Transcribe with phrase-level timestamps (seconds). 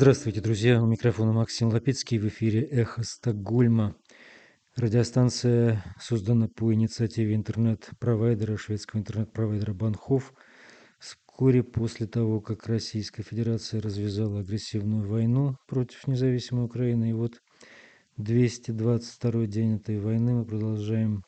[0.00, 0.80] Здравствуйте, друзья!
[0.80, 2.18] У микрофона Максим Лапицкий.
[2.18, 3.96] В эфире «Эхо Стокгольма».
[4.76, 10.34] Радиостанция создана по инициативе интернет-провайдера, шведского интернет-провайдера Банхов.
[11.00, 17.42] Вскоре после того, как Российская Федерация развязала агрессивную войну против независимой Украины, и вот
[18.18, 21.24] 222 день этой войны мы продолжаем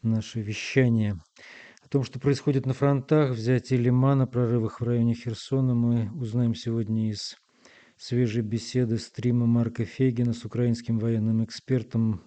[0.00, 1.20] наше вещание.
[1.82, 7.10] О том, что происходит на фронтах, взятие Лимана, прорывах в районе Херсона, мы узнаем сегодня
[7.10, 7.36] из
[7.96, 12.22] свежей беседы стрима Марка Фейгина с украинским военным экспертом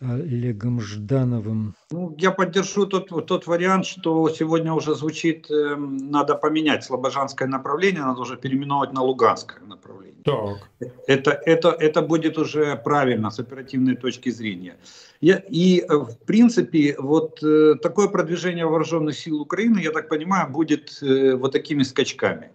[0.00, 1.74] Олегом Ждановым.
[1.90, 8.02] Ну, я поддержу тот, тот вариант, что сегодня уже звучит, э, надо поменять слобожанское направление,
[8.02, 10.22] надо уже переименовать на луганское направление.
[10.24, 10.68] Так.
[11.06, 14.76] Это, это, это будет уже правильно с оперативной точки зрения.
[15.20, 20.50] Я, и, э, в принципе, вот э, такое продвижение вооруженных сил Украины, я так понимаю,
[20.50, 22.50] будет э, вот такими скачками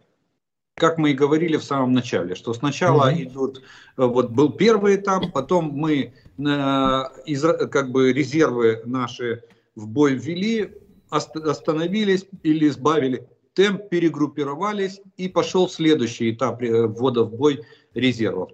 [0.79, 3.23] как мы и говорили в самом начале, что сначала mm-hmm.
[3.23, 3.61] идут, э,
[4.05, 6.11] вот был первый этап, потом мы э,
[7.25, 9.43] из, как бы резервы наши
[9.75, 10.71] в бой ввели,
[11.09, 17.61] остановились или сбавили темп, перегруппировались и пошел следующий этап э, ввода в бой
[17.93, 18.51] резервов.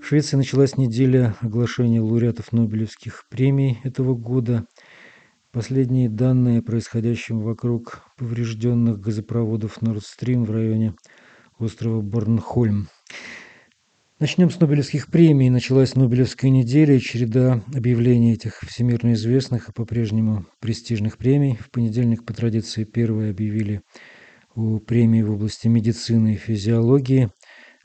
[0.00, 4.66] В Швеции началась неделя оглашения лауреатов Нобелевских премий этого года–
[5.52, 10.94] Последние данные о происходящем вокруг поврежденных газопроводов Nord Stream в районе
[11.58, 12.86] острова Борнхольм.
[14.20, 15.50] Начнем с Нобелевских премий.
[15.50, 21.56] Началась Нобелевская неделя и череда объявлений этих всемирно известных и по-прежнему престижных премий.
[21.56, 23.82] В понедельник по традиции первые объявили
[24.54, 27.28] о премии в области медицины и физиологии.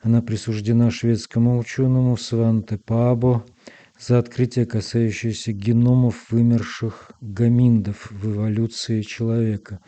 [0.03, 3.43] Она присуждена шведскому ученому Сванте Пабо–
[3.99, 9.79] за открытие, касающееся геномов вымерших гоминдов в эволюции человека.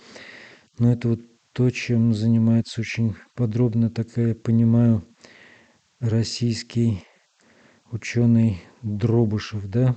[0.80, 1.22] Но это вот
[1.54, 5.04] то, чем занимается очень подробно, так я понимаю,
[6.00, 7.04] российский
[7.92, 9.96] ученый Дробышев, да?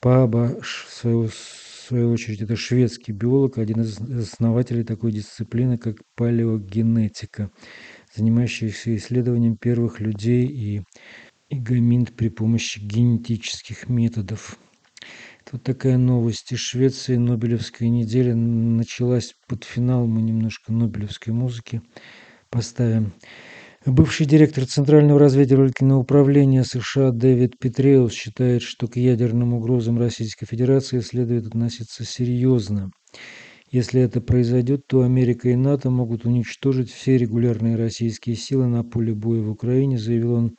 [0.00, 5.96] Паба, в свою, в свою очередь, это шведский биолог, один из основателей такой дисциплины, как
[6.16, 7.50] палеогенетика,
[8.14, 10.82] занимающийся исследованием первых людей и
[11.48, 14.58] и гоминид при помощи генетических методов.
[15.46, 17.16] Это такая новость из Швеции.
[17.16, 20.06] Нобелевская неделя началась под финал.
[20.06, 21.82] Мы немножко Нобелевской музыки
[22.50, 23.12] поставим.
[23.84, 30.98] Бывший директор Центрального разведывательного управления США Дэвид Петреус считает, что к ядерным угрозам Российской Федерации
[30.98, 32.90] следует относиться серьезно.
[33.70, 39.14] Если это произойдет, то Америка и НАТО могут уничтожить все регулярные российские силы на поле
[39.14, 40.56] боя в Украине, заявил он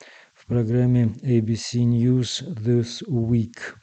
[0.48, 3.76] программе ABC News This Week.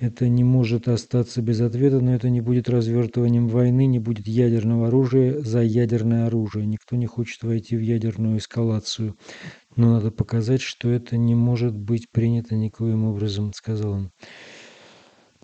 [0.00, 4.88] Это не может остаться без ответа, но это не будет развертыванием войны, не будет ядерного
[4.88, 6.66] оружия за ядерное оружие.
[6.66, 9.16] Никто не хочет войти в ядерную эскалацию.
[9.76, 14.10] Но надо показать, что это не может быть принято никоим образом, сказал он.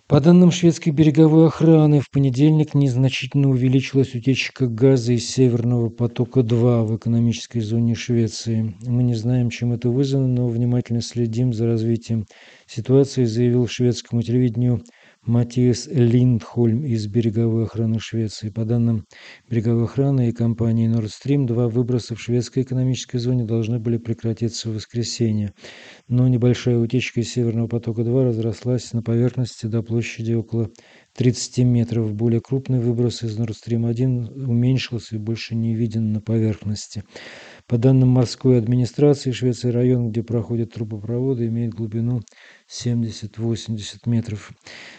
[0.09, 6.97] По данным шведской береговой охраны, в понедельник незначительно увеличилась утечка газа из Северного потока-2 в
[6.97, 8.77] экономической зоне Швеции.
[8.83, 12.25] Мы не знаем, чем это вызвано, но внимательно следим за развитием
[12.69, 14.85] ситуации, заявил шведскому телевидению
[15.27, 18.49] Матиас Линдхольм из береговой охраны Швеции.
[18.49, 19.07] По данным
[19.51, 24.71] береговой охраны и компании Nord Stream, два выброса в шведской экономической зоне должны были прекратиться
[24.71, 25.53] в воскресенье.
[26.07, 30.71] Но небольшая утечка из Северного потока-2 разрослась на поверхности до площади около
[31.17, 32.15] 30 метров.
[32.15, 37.05] Более крупный выброс из Nord Stream 1 уменьшился и больше не виден на поверхности.
[37.67, 42.21] По данным морской администрации Швеции, район, где проходят трубопроводы, имеет глубину
[42.71, 44.53] 70-80 метров.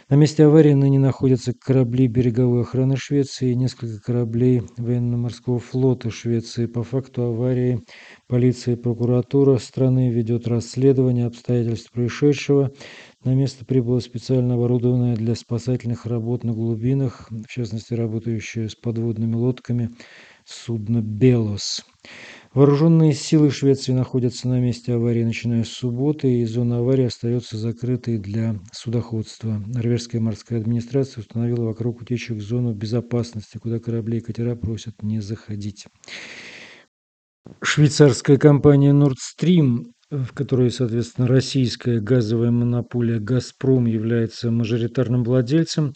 [0.10, 6.66] На месте аварии ныне находятся корабли береговой охраны Швеции и несколько кораблей военно-морского флота Швеции.
[6.66, 7.80] По факту аварии
[8.28, 12.72] полиция и прокуратура страны ведет расследование обстоятельств происшедшего.
[13.24, 19.34] На место прибыло специально оборудованное для спасательных работ на глубинах, в частности, работающее с подводными
[19.36, 19.90] лодками
[20.46, 21.84] судно «Белос».
[22.54, 28.18] Вооруженные силы Швеции находятся на месте аварии, начиная с субботы, и зона аварии остается закрытой
[28.18, 29.62] для судоходства.
[29.66, 35.86] Норвежская морская администрация установила вокруг утечек зону безопасности, куда корабли и катера просят не заходить.
[37.62, 45.94] Швейцарская компания Nord Stream, в которой, соответственно, российская газовая монополия «Газпром» является мажоритарным владельцем,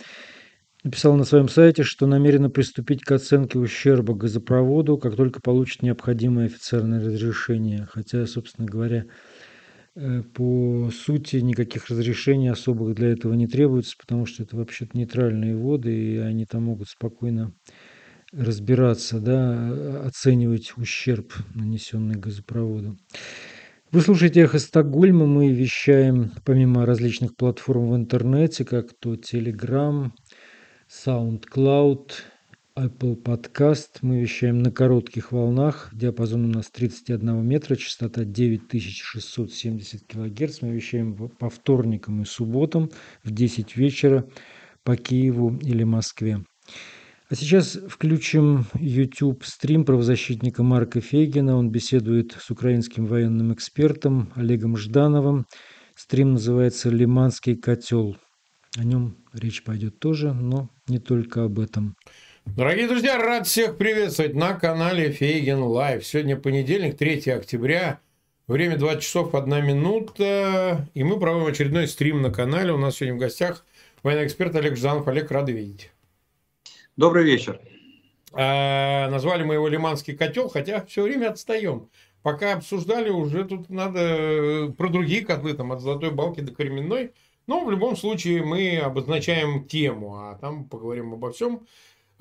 [0.83, 6.47] написал на своем сайте, что намерена приступить к оценке ущерба газопроводу, как только получит необходимое
[6.47, 7.87] официальное разрешение.
[7.89, 9.05] Хотя, собственно говоря,
[9.95, 15.55] э, по сути никаких разрешений особых для этого не требуется, потому что это вообще-то нейтральные
[15.55, 17.53] воды, и они там могут спокойно
[18.33, 22.97] разбираться, да, оценивать ущерб, нанесенный газопроводу.
[23.91, 25.25] Вы слушаете «Эхо Стокгольма».
[25.25, 30.11] Мы вещаем помимо различных платформ в интернете, как то Telegram,
[30.89, 32.11] SoundCloud,
[32.77, 33.97] Apple Podcast.
[34.01, 35.89] Мы вещаем на коротких волнах.
[35.91, 40.61] Диапазон у нас 31 метра, частота 9670 кГц.
[40.61, 42.91] Мы вещаем по вторникам и субботам
[43.25, 44.25] в 10 вечера
[44.85, 46.45] по Киеву или Москве.
[47.31, 51.55] А сейчас включим YouTube стрим правозащитника Марка Фейгина.
[51.55, 55.45] Он беседует с украинским военным экспертом Олегом Ждановым.
[55.95, 58.17] Стрим называется «Лиманский котел».
[58.77, 61.95] О нем речь пойдет тоже, но не только об этом.
[62.45, 66.05] Дорогие друзья, рад всех приветствовать на канале Фейгин Live.
[66.05, 68.01] Сегодня понедельник, 3 октября.
[68.47, 70.85] Время 20 часов 1 минута.
[70.93, 72.73] И мы проводим очередной стрим на канале.
[72.73, 73.65] У нас сегодня в гостях
[74.03, 75.07] военный эксперт Олег Жданов.
[75.07, 75.90] Олег, рады видеть.
[76.97, 77.61] Добрый вечер.
[78.33, 81.89] А, назвали мы его Лиманский котел, хотя все время отстаем.
[82.21, 87.13] Пока обсуждали, уже тут надо э, про другие котлы, там от Золотой Балки до Кременной.
[87.47, 91.65] Но в любом случае мы обозначаем тему, а там поговорим обо всем.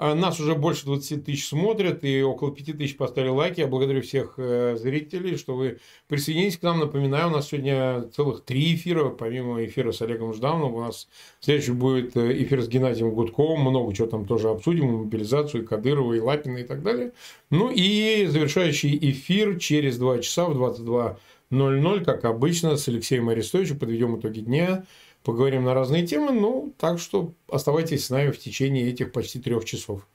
[0.02, 3.60] А, нас уже больше 20 тысяч смотрят, и около 5 тысяч поставили лайки.
[3.60, 6.78] Я благодарю всех э, зрителей, что вы присоединились к нам.
[6.78, 10.74] Напоминаю, у нас сегодня целых три эфира, помимо эфира с Олегом Ждановым.
[10.74, 11.06] У нас
[11.40, 13.60] следующий будет э, эфир с Геннадием Гудковым.
[13.60, 14.86] Много чего там тоже обсудим.
[14.86, 17.12] мобилизацию, и Кадырова, и Лапина, и так далее.
[17.50, 23.78] Ну и завершающий эфир через 2 часа в 22.00, как обычно, с Алексеем Арестовичем.
[23.78, 24.86] Подведем итоги дня
[25.24, 26.32] поговорим на разные темы.
[26.32, 30.06] Ну, так что оставайтесь с нами в течение этих почти трех часов.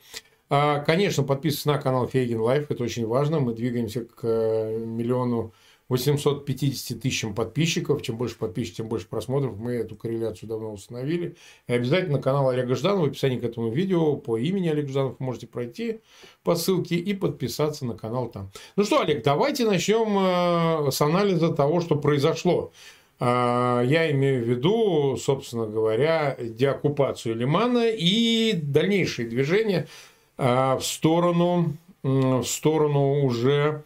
[0.50, 3.40] А, конечно, подписывайтесь на канал Фейгин Live, это очень важно.
[3.40, 5.54] Мы двигаемся к э, миллиону
[5.90, 8.02] 850 тысячам подписчиков.
[8.02, 9.58] Чем больше подписчиков, тем больше просмотров.
[9.58, 11.36] Мы эту корреляцию давно установили.
[11.68, 15.20] И обязательно на канал Олега Жданова в описании к этому видео по имени Олег Жданов
[15.20, 16.02] можете пройти
[16.44, 18.52] по ссылке и подписаться на канал там.
[18.76, 22.72] Ну что, Олег, давайте начнем э, с анализа того, что произошло.
[23.20, 29.88] А, я имею в виду, собственно говоря, деоккупацию Лимана и дальнейшие движения
[30.38, 33.84] а, в сторону, в сторону уже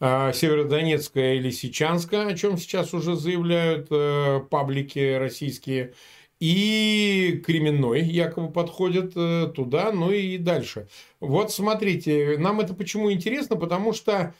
[0.00, 5.92] а, Северодонецка и Лисичанска, о чем сейчас уже заявляют э, паблики российские,
[6.38, 10.86] и Кременной якобы подходят э, туда, ну и дальше.
[11.18, 14.34] Вот смотрите, нам это почему интересно, потому что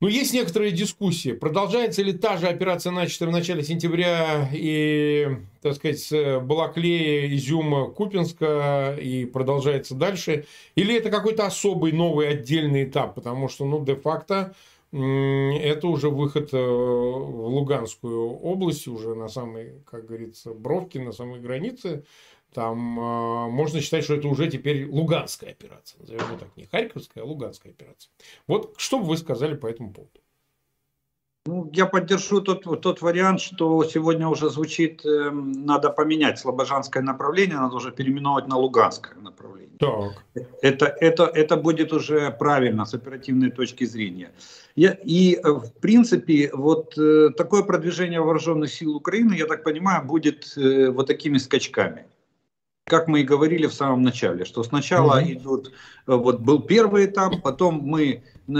[0.00, 1.32] ну, есть некоторые дискуссии.
[1.32, 5.26] Продолжается ли та же операция, начатая в начале сентября и,
[5.60, 10.46] так сказать, с Балаклея, Изюма, Купинска и продолжается дальше?
[10.76, 13.16] Или это какой-то особый новый отдельный этап?
[13.16, 14.54] Потому что, ну, де-факто
[14.92, 21.40] это уже выход э, в Луганскую область, уже на самой, как говорится, бровке, на самой
[21.40, 22.04] границе
[22.52, 26.00] там э, можно считать, что это уже теперь Луганская операция.
[26.00, 28.10] Назовем ее так, не Харьковская, а Луганская операция.
[28.46, 30.20] Вот что бы вы сказали по этому поводу?
[31.46, 37.56] Ну, я поддержу тот, тот вариант, что сегодня уже звучит, э, надо поменять слобожанское направление,
[37.56, 39.78] надо уже переименовать на луганское направление.
[39.78, 40.44] Так.
[40.60, 44.30] Это, это, это будет уже правильно с оперативной точки зрения.
[44.76, 50.04] Я, и, э, в принципе, вот э, такое продвижение вооруженных сил Украины, я так понимаю,
[50.04, 52.04] будет э, вот такими скачками
[52.88, 55.32] как мы и говорили в самом начале, что сначала mm-hmm.
[55.32, 58.52] идут, э, вот был первый этап, потом мы э,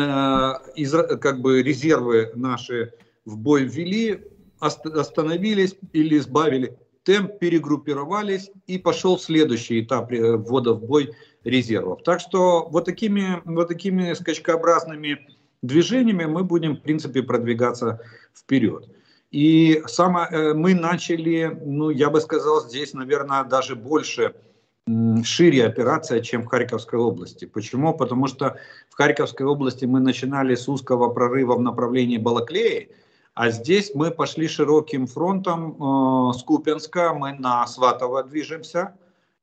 [0.77, 2.93] из, как бы резервы наши
[3.25, 4.25] в бой ввели,
[4.61, 12.03] остановились или сбавили темп, перегруппировались и пошел следующий этап э, ввода в бой резервов.
[12.05, 15.27] Так что вот такими, вот такими скачкообразными
[15.63, 18.01] движениями мы будем, в принципе, продвигаться
[18.35, 18.89] вперед.
[19.31, 24.35] И самое, э, мы начали, ну, я бы сказал, здесь, наверное, даже больше,
[25.23, 27.45] шире операция, чем в Харьковской области.
[27.45, 27.95] Почему?
[27.95, 28.57] Потому что
[28.89, 32.91] в Харьковской области мы начинали с узкого прорыва в направлении Балаклеи,
[33.35, 35.77] а здесь мы пошли широким фронтом
[36.31, 38.95] э, с Купенска, мы на Сватово движемся,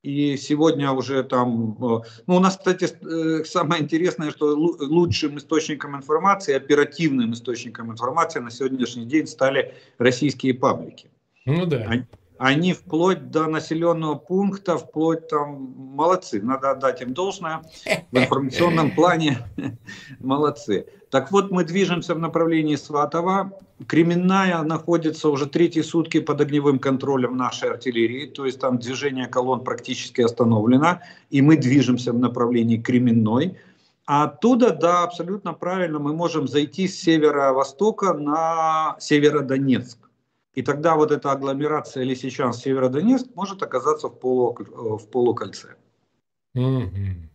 [0.06, 5.96] и сегодня уже там, э, ну у нас, кстати, э, самое интересное, что лучшим источником
[5.96, 11.10] информации, оперативным источником информации на сегодняшний день стали российские паблики.
[11.44, 11.86] Ну да.
[11.88, 12.04] Они,
[12.38, 17.62] они вплоть до населенного пункта, вплоть там, молодцы, надо отдать им должное,
[18.10, 19.38] в информационном плане
[20.20, 20.86] молодцы.
[21.10, 23.52] Так вот, мы движемся в направлении Сватова.
[23.86, 29.64] Кременная находится уже третьи сутки под огневым контролем нашей артиллерии, то есть там движение колонн
[29.64, 31.00] практически остановлено,
[31.30, 33.56] и мы движемся в направлении Кременной.
[34.06, 40.05] А оттуда, да, абсолютно правильно, мы можем зайти с северо-востока на Северодонецк.
[40.56, 45.76] И тогда вот эта агломерация Лисичанск, Северодонецк может оказаться в, полу, в полукольце.
[46.56, 47.26] Mm-hmm.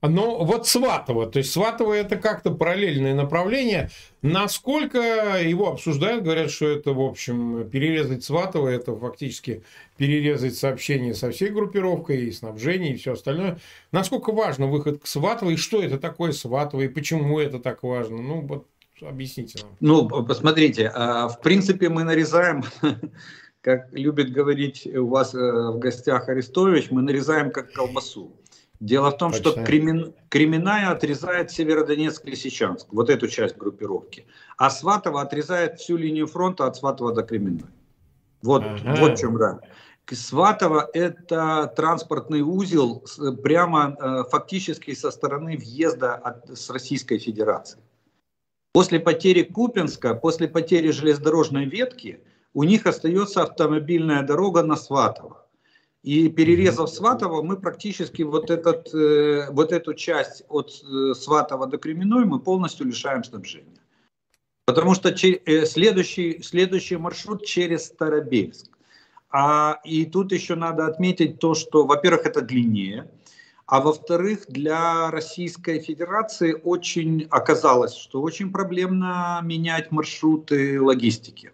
[0.00, 3.90] Но вот Сватово, то есть Сватово это как-то параллельное направление.
[4.20, 4.98] Насколько
[5.40, 9.62] его обсуждают, говорят, что это, в общем, перерезать Сватово, это фактически
[9.98, 13.60] перерезать сообщение со всей группировкой, и снабжение, и все остальное.
[13.92, 18.20] Насколько важно выход к Сватово, и что это такое Сватово, и почему это так важно?
[18.20, 18.66] Ну, вот
[19.08, 19.76] объясните нам.
[19.80, 22.62] Ну, посмотрите, а, в принципе, мы нарезаем
[23.62, 28.36] как любит говорить у вас э, в гостях Арестович, мы нарезаем как колбасу.
[28.80, 29.52] Дело в том, Точно.
[29.52, 34.26] что Кремен, Кременная отрезает Северодонецк и Лисичанск, вот эту часть группировки.
[34.58, 37.70] А Сватово отрезает всю линию фронта от Сватова до Кременной.
[38.42, 38.96] Вот, ага.
[38.98, 39.60] вот в чем да.
[40.10, 43.04] Сватово– это транспортный узел
[43.44, 47.78] прямо э, фактически со стороны въезда от, с Российской Федерации.
[48.72, 52.20] После потери Купинска, после потери железнодорожной ветки,
[52.54, 55.46] у них остается автомобильная дорога на Сватово.
[56.02, 61.78] И перерезав Сватово, мы практически вот, этот, э, вот эту часть от э, Сватова до
[61.78, 63.78] Кременной мы полностью лишаем снабжения.
[64.64, 68.66] Потому что э, следующий, следующий маршрут через Старобельск.
[69.30, 73.10] А, и тут еще надо отметить то, что, во-первых, это длиннее,
[73.66, 81.52] а во-вторых, для Российской Федерации очень оказалось, что очень проблемно менять маршруты логистики.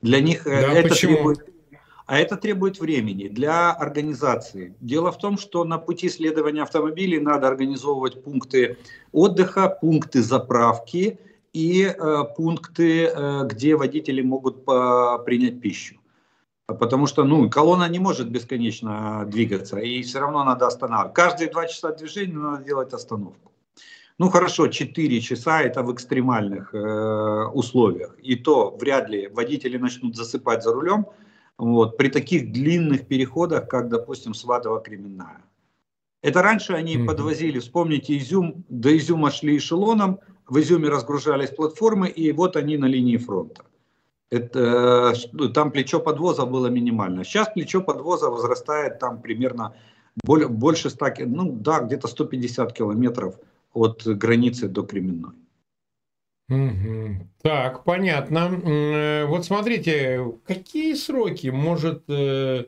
[0.00, 1.14] Для них да, это почему?
[1.14, 1.52] требует
[2.06, 4.74] а это требует времени для организации.
[4.80, 8.76] Дело в том, что на пути следования автомобилей надо организовывать пункты
[9.12, 11.18] отдыха, пункты заправки
[11.54, 16.01] и э, пункты, э, где водители могут по, принять пищу.
[16.66, 21.14] Потому что ну, колонна не может бесконечно двигаться, и все равно надо останавливать.
[21.14, 23.52] Каждые два часа движения надо делать остановку.
[24.18, 28.16] Ну хорошо, 4 часа это в экстремальных э, условиях.
[28.22, 31.06] И то вряд ли водители начнут засыпать за рулем,
[31.58, 35.42] вот, при таких длинных переходах, как, допустим, Сватово-Кременная.
[36.22, 37.06] Это раньше они mm-hmm.
[37.06, 42.86] подвозили, вспомните, Изюм, до Изюма шли эшелоном, в Изюме разгружались платформы, и вот они на
[42.86, 43.64] линии фронта.
[44.32, 47.22] Это, э, там плечо подвоза было минимально.
[47.22, 49.74] Сейчас плечо подвоза возрастает там примерно
[50.24, 53.34] больше 100, ну да, где-то 150 километров
[53.74, 55.32] от границы до Кременной.
[56.48, 57.28] Угу.
[57.42, 59.26] Так, понятно.
[59.28, 62.64] Вот смотрите, какие сроки может э,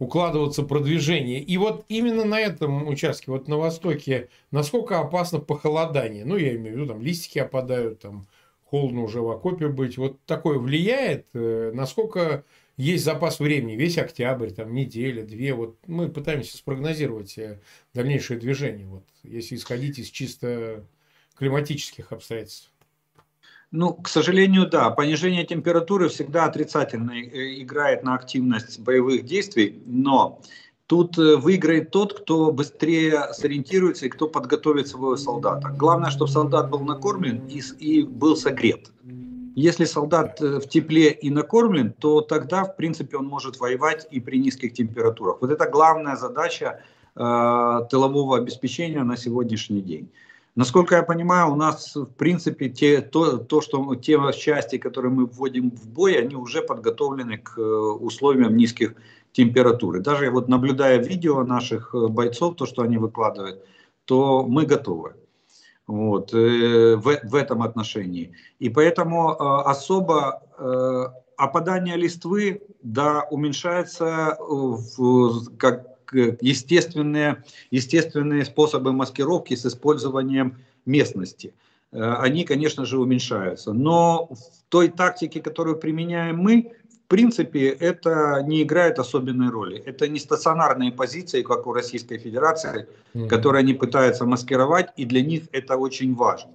[0.00, 1.40] укладываться продвижение?
[1.40, 6.24] И вот именно на этом участке, вот на востоке, насколько опасно похолодание?
[6.24, 8.26] Ну, я имею в виду, там листики опадают, там
[8.74, 9.96] холодно уже в окопе быть.
[9.98, 11.26] Вот такое влияет?
[11.32, 12.44] Э, насколько
[12.76, 13.76] есть запас времени?
[13.76, 15.54] Весь октябрь, там неделя, две.
[15.54, 17.38] Вот мы пытаемся спрогнозировать
[17.94, 18.88] дальнейшее движение.
[18.88, 20.84] Вот если исходить из чисто
[21.38, 22.72] климатических обстоятельств.
[23.70, 24.90] Ну, к сожалению, да.
[24.90, 30.42] Понижение температуры всегда отрицательно э, играет на активность боевых действий, но
[30.86, 35.68] тут э, выиграет тот, кто быстрее сориентируется и кто подготовит своего солдата.
[35.68, 38.92] Главное, чтобы солдат был накормлен и, и был согрет.
[39.56, 44.20] Если солдат э, в тепле и накормлен, то тогда, в принципе, он может воевать и
[44.20, 45.38] при низких температурах.
[45.40, 46.80] Вот это главная задача
[47.14, 50.10] э, тылового обеспечения на сегодняшний день.
[50.56, 55.26] Насколько я понимаю, у нас, в принципе, те, то, то, что те части, которые мы
[55.26, 58.94] вводим в бой, они уже подготовлены к э, условиям низких
[59.32, 59.96] температур.
[59.96, 63.64] И даже вот наблюдая видео наших э, бойцов, то, что они выкладывают,
[64.04, 65.16] то мы готовы
[65.88, 68.32] вот, э, в, в этом отношении.
[68.60, 69.30] И поэтому
[69.66, 70.40] особо
[71.36, 75.93] опадание листвы да, уменьшается в, как,
[76.40, 80.56] естественные, естественные способы маскировки с использованием
[80.86, 81.52] местности.
[81.92, 83.72] Э, они, конечно же, уменьшаются.
[83.72, 86.72] Но в той тактике, которую применяем мы,
[87.04, 89.78] в принципе, это не играет особенной роли.
[89.86, 93.28] Это не стационарные позиции, как у Российской Федерации, mm-hmm.
[93.28, 96.54] которые они пытаются маскировать, и для них это очень важно.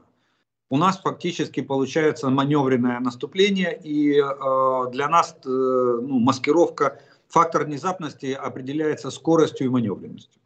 [0.71, 6.99] У нас фактически получается маневренное наступление, и э, для нас э, ну, маскировка
[7.29, 10.41] фактор внезапности определяется скоростью и маневренностью.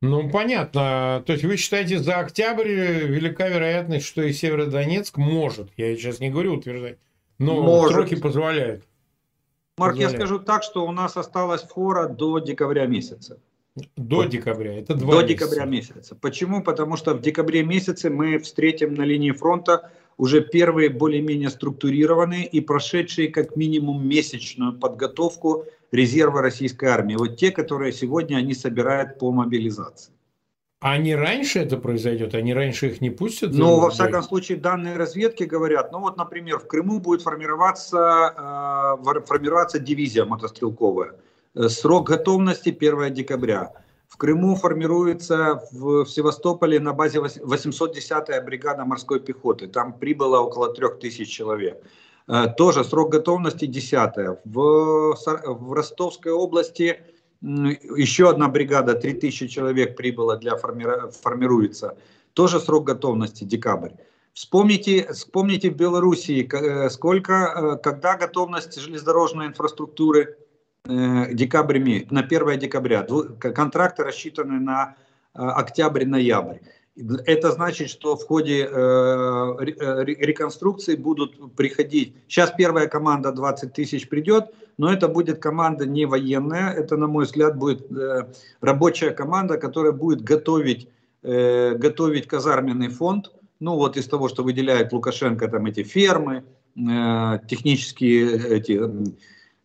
[0.00, 1.22] Ну, понятно.
[1.26, 6.30] То есть вы считаете, за октябрь велика вероятность, что и Северодонецк может, я сейчас не
[6.30, 6.98] говорю утверждать,
[7.38, 7.92] но может.
[7.92, 8.84] сроки позволяют.
[9.78, 10.12] Марк, позволяют.
[10.12, 13.38] я скажу так, что у нас осталось фора до декабря месяца.
[13.96, 14.28] До вот.
[14.28, 15.46] декабря, это два До месяца.
[15.46, 16.14] декабря месяца.
[16.14, 16.62] Почему?
[16.62, 22.60] Потому что в декабре месяце мы встретим на линии фронта уже первые более-менее структурированные и
[22.60, 27.14] прошедшие как минимум месячную подготовку резерва российской армии.
[27.16, 30.12] Вот те, которые сегодня они собирают по мобилизации.
[30.80, 32.34] А не раньше это произойдет?
[32.34, 33.52] Они раньше их не пустят?
[33.54, 39.20] Ну, во всяком случае, данные разведки говорят, ну вот, например, в Крыму будет формироваться, э,
[39.22, 41.14] формироваться дивизия мотострелковая.
[41.54, 43.72] Э, срок готовности 1 декабря.
[44.14, 49.66] В Крыму формируется в, Севастополе на базе 810-я бригада морской пехоты.
[49.66, 51.82] Там прибыло около 3000 человек.
[52.28, 57.00] Э, тоже срок готовности 10 в, в Ростовской области
[57.42, 60.86] еще одна бригада, 3000 человек прибыло для форми...
[61.10, 61.98] формируется.
[62.34, 63.90] Тоже срок готовности декабрь.
[64.32, 70.38] Вспомните, вспомните в Белоруссии, э, сколько, э, когда готовность железнодорожной инфраструктуры
[70.86, 73.06] декабрь имеет, на 1 декабря.
[73.38, 74.96] Контракты рассчитаны на
[75.32, 76.58] октябрь-ноябрь.
[77.26, 82.14] Это значит, что в ходе э, э реконструкции будут приходить.
[82.28, 86.72] Сейчас первая команда 20 тысяч придет, но это будет команда не военная.
[86.72, 90.88] Это, на мой взгляд, будет э, рабочая команда, которая будет готовить,
[91.24, 93.32] э, готовить казарменный фонд.
[93.58, 96.44] Ну вот из того, что выделяет Лукашенко, там эти фермы,
[96.76, 98.80] э, технические эти,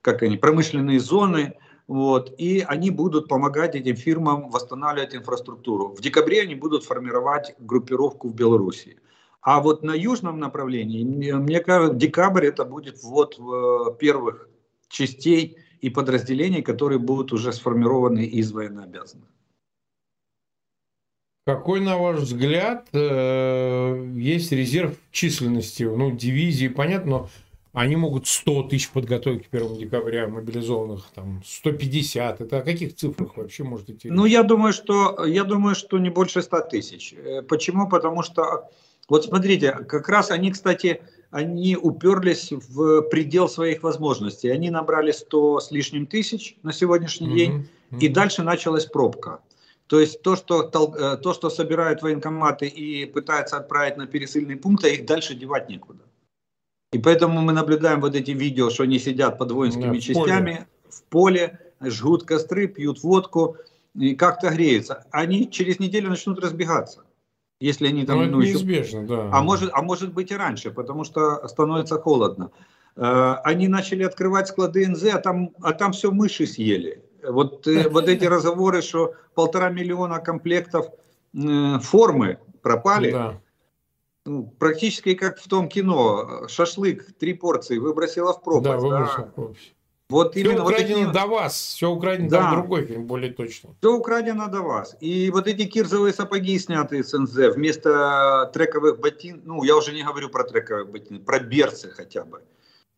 [0.01, 1.55] как они, промышленные зоны
[1.89, 5.87] вот, и они будут помогать этим фирмам восстанавливать инфраструктуру.
[5.87, 8.99] В декабре они будут формировать группировку в Беларуси.
[9.41, 14.49] А вот на южном направлении, мне кажется, декабрь это будет вот в первых
[14.87, 19.27] частей и подразделений, которые будут уже сформированы из военнообязанных.
[21.47, 25.81] Какой, на ваш взгляд, э, есть резерв численности?
[25.81, 27.29] Ну, дивизии, понятно, но
[27.79, 32.41] они могут 100 тысяч подготовить к 1 декабря мобилизованных, там 150.
[32.41, 34.09] Это о каких цифрах вообще может идти?
[34.09, 37.13] Ну, я думаю, что, я думаю, что не больше 100 тысяч.
[37.13, 37.87] Э, почему?
[37.87, 38.69] Потому что,
[39.07, 44.49] вот смотрите, как раз они, кстати, они уперлись в предел своих возможностей.
[44.49, 47.35] Они набрали 100 с лишним тысяч на сегодняшний mm-hmm.
[47.35, 47.99] день, mm-hmm.
[48.01, 49.39] и дальше началась пробка.
[49.87, 54.93] То есть то что, э, то, что собирают военкоматы и пытаются отправить на пересыльные пункты,
[54.95, 56.08] их дальше девать некуда.
[56.91, 61.03] И поэтому мы наблюдаем вот эти видео, что они сидят под воинскими да, частями в
[61.03, 63.57] поле, жгут костры, пьют водку
[63.93, 65.05] и как-то греются.
[65.11, 67.03] Они через неделю начнут разбегаться.
[67.59, 68.19] Если они там...
[68.19, 69.07] Ну, ну, неизбежно, еще...
[69.07, 69.29] да.
[69.31, 72.51] А может, а может быть и раньше, потому что становится холодно.
[72.95, 77.03] Э, они начали открывать склады НЗ, а там, а там все мыши съели.
[77.21, 80.87] Вот, э, вот эти разговоры, что полтора миллиона комплектов
[81.35, 83.11] э, формы пропали.
[83.11, 83.41] Да
[84.29, 88.63] ну, практически как в том кино, шашлык, три порции выбросила в пропасть.
[88.63, 89.31] Да, выбросила да.
[89.31, 89.73] в пропасть.
[90.09, 91.13] Вот все именно украдено вот эти...
[91.13, 92.37] до вас, все украдено да.
[92.37, 93.75] там другой фильм, более точно.
[93.79, 94.97] Все украдено до вас.
[95.01, 100.03] И вот эти кирзовые сапоги, снятые с НЗ, вместо трековых ботин, ну, я уже не
[100.03, 102.41] говорю про трековые ботины, про берцы хотя бы.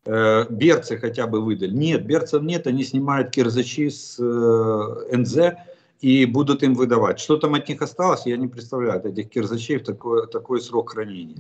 [0.06, 1.76] Э, берцы хотя бы выдали.
[1.76, 5.58] Нет, берцев нет, они снимают кирзачи с э, НЗ,
[6.02, 7.20] и будут им выдавать.
[7.20, 11.38] Что там от них осталось, я не представляю, этих кирзачей в такой, такой срок хранения.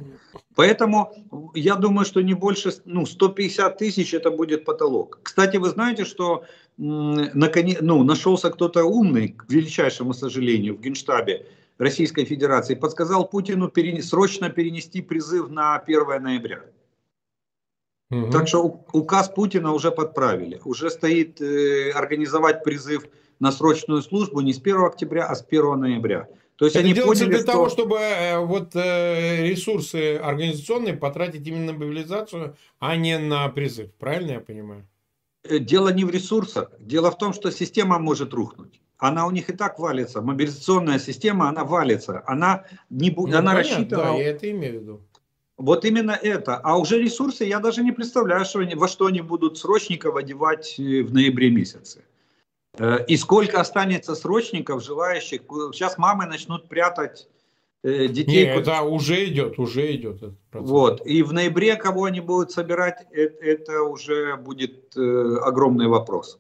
[0.56, 1.12] Поэтому
[1.56, 5.20] я думаю, что не больше, ну, 150 тысяч это будет потолок.
[5.24, 6.44] Кстати, вы знаете, что
[6.78, 11.48] наконец, ну, нашелся кто-то умный, к величайшему сожалению, в Генштабе
[11.80, 14.04] Российской Федерации, подсказал Путину перен...
[14.04, 16.62] срочно перенести призыв на 1 ноября.
[18.12, 18.30] Угу.
[18.32, 20.62] Так что указ Путина уже подправили.
[20.66, 23.06] Уже стоит э, организовать призыв
[23.42, 26.30] на срочную службу не с 1 октября, а с 1 ноября.
[26.56, 27.52] То есть Это они делается поняли, для что...
[27.52, 33.92] того, чтобы э, вот э, ресурсы организационные потратить именно на мобилизацию, а не на призыв.
[33.96, 34.88] Правильно я понимаю?
[35.44, 36.72] Э, дело не в ресурсах.
[36.80, 38.80] Дело в том, что система может рухнуть.
[39.00, 40.22] Она у них и так валится.
[40.22, 42.22] Мобилизационная система, она валится.
[42.28, 44.04] Она, не, ну, она понятно, рассчитана...
[44.04, 45.02] Да, я это имею в виду.
[45.58, 46.58] Вот именно это.
[46.58, 50.76] А уже ресурсы, я даже не представляю, что они, во что они будут срочников одевать
[50.78, 52.04] в ноябре месяце.
[52.78, 55.42] Э, и сколько останется срочников, желающих.
[55.74, 57.28] Сейчас мамы начнут прятать
[57.84, 58.46] э, детей.
[58.46, 60.18] Не, это уже идет, уже идет.
[60.18, 60.70] Этот процесс.
[60.70, 61.06] Вот.
[61.06, 66.40] И в ноябре кого они будут собирать, это, уже будет э, огромный вопрос.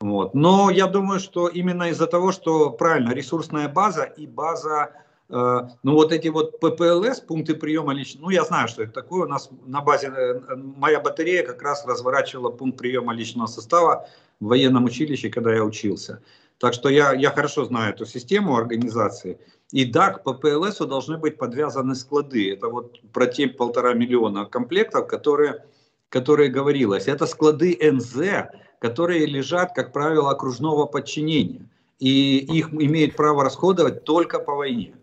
[0.00, 0.34] Вот.
[0.34, 5.94] Но я думаю, что именно из-за того, что правильно ресурсная база и база, э, ну
[5.94, 9.26] вот эти вот ППЛС, пункты приема личного, ну я знаю, что это такое.
[9.26, 14.08] У нас на базе э, моя батарея как раз разворачивала пункт приема личного состава
[14.40, 16.20] в военном училище, когда я учился.
[16.58, 19.38] Так что я, я хорошо знаю эту систему организации.
[19.70, 22.52] И да, к ППЛСу должны быть подвязаны склады.
[22.52, 25.64] Это вот про те полтора миллиона комплектов, которые,
[26.08, 27.06] которые говорилось.
[27.06, 31.68] Это склады НЗ, которые лежат, как правило, окружного подчинения.
[32.00, 34.94] И их имеют право расходовать только по войне.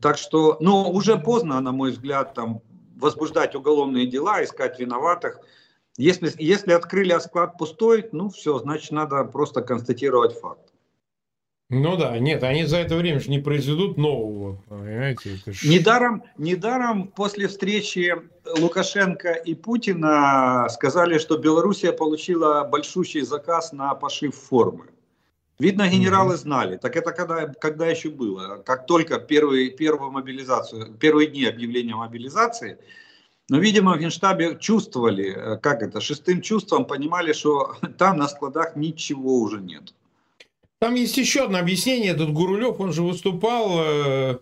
[0.00, 2.62] Так что, ну, уже поздно, на мой взгляд, там
[2.96, 5.40] возбуждать уголовные дела, искать виноватых.
[5.96, 10.70] Если, если открыли, а склад пустой, ну все, значит надо просто констатировать факт.
[11.72, 15.36] Ну да, нет, они за это время же не произведут нового, понимаете?
[15.36, 15.62] Это ж...
[15.64, 18.12] недаром, недаром после встречи
[18.58, 24.86] Лукашенко и Путина сказали, что Белоруссия получила большущий заказ на пошив формы.
[25.60, 26.78] Видно, генералы знали.
[26.78, 28.62] Так это когда, когда еще было?
[28.64, 32.78] Как только первые, первую мобилизацию, первые дни объявления мобилизации,
[33.50, 38.74] но, видимо, в Генштабе чувствовали, э, как это, шестым чувством понимали, что там на складах
[38.74, 39.92] ничего уже нет.
[40.78, 42.12] Там есть еще одно объяснение.
[42.12, 44.38] Этот Гурулев, он же выступал, э,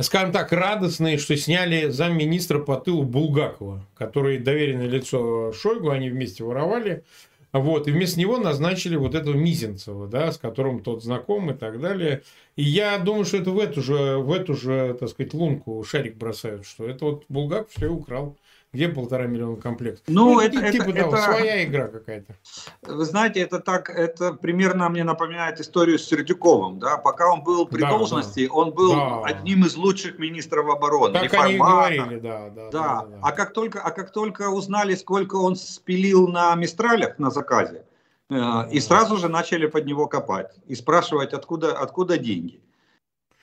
[0.00, 6.42] скажем так, радостный, что сняли замминистра по тылу Булгакова, который доверенное лицо Шойгу, они вместе
[6.42, 7.04] воровали.
[7.52, 11.80] Вот, и вместо него назначили вот этого Мизинцева, да, с которым тот знаком и так
[11.80, 12.22] далее.
[12.54, 16.16] И я думаю, что это в эту же, в эту же, так сказать, лунку шарик
[16.16, 18.36] бросают, что это вот Булгаков все украл.
[18.72, 20.04] Где полтора миллиона комплектов?
[20.06, 22.36] Ну, ну это, типа это, того, это, своя игра какая-то.
[22.82, 27.66] Вы знаете, это так, это примерно мне напоминает историю с Сердюковым, да, пока он был
[27.66, 28.52] при да, должности, да.
[28.52, 29.22] он был да.
[29.24, 31.14] одним из лучших министров обороны.
[31.14, 32.70] Так они говорили, да, да, да.
[32.70, 33.18] Да, да.
[33.22, 37.84] А как только, а как только узнали, сколько он спилил на Мистралях на заказе,
[38.28, 42.60] э, и сразу же начали под него копать и спрашивать, откуда, откуда деньги.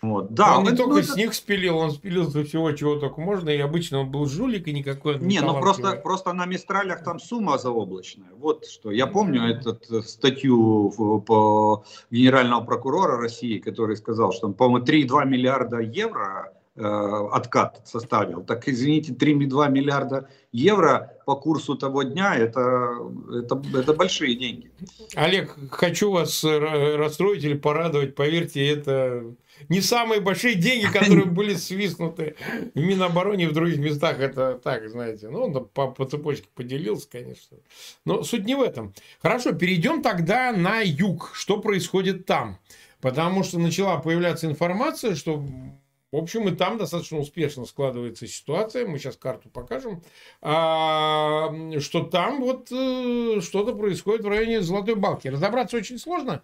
[0.01, 0.33] Вот.
[0.33, 1.07] Да, он не только это...
[1.07, 4.67] с них спилил, он спилил со всего, чего только можно, и обычно он был жулик,
[4.67, 8.29] и никакой не, ну просто, просто на Мистралях там сумма заоблачная.
[8.37, 8.91] Вот что.
[8.91, 9.71] Я помню mm-hmm.
[9.71, 17.81] эту статью по генерального прокурора России, который сказал, что, по-моему, 3,2 миллиарда евро э, откат
[17.85, 18.43] составил.
[18.43, 22.97] Так, извините, 3,2 миллиарда евро по курсу того дня, это,
[23.33, 24.71] это, это большие деньги.
[25.15, 29.35] Олег, хочу вас расстроить или порадовать, поверьте, это
[29.69, 32.35] не самые большие деньги, которые были свистнуты
[32.73, 34.19] в Минобороне и в других местах.
[34.19, 37.57] Это так, знаете, ну, он по, по цепочке поделился, конечно.
[38.05, 38.93] Но суть не в этом.
[39.21, 41.31] Хорошо, перейдем тогда на юг.
[41.33, 42.59] Что происходит там?
[43.01, 45.43] Потому что начала появляться информация, что
[46.11, 48.87] в общем, и там достаточно успешно складывается ситуация.
[48.87, 50.01] Мы сейчас карту покажем.
[50.41, 55.27] А, что там вот э, что-то происходит в районе Золотой Балки.
[55.27, 56.43] Разобраться очень сложно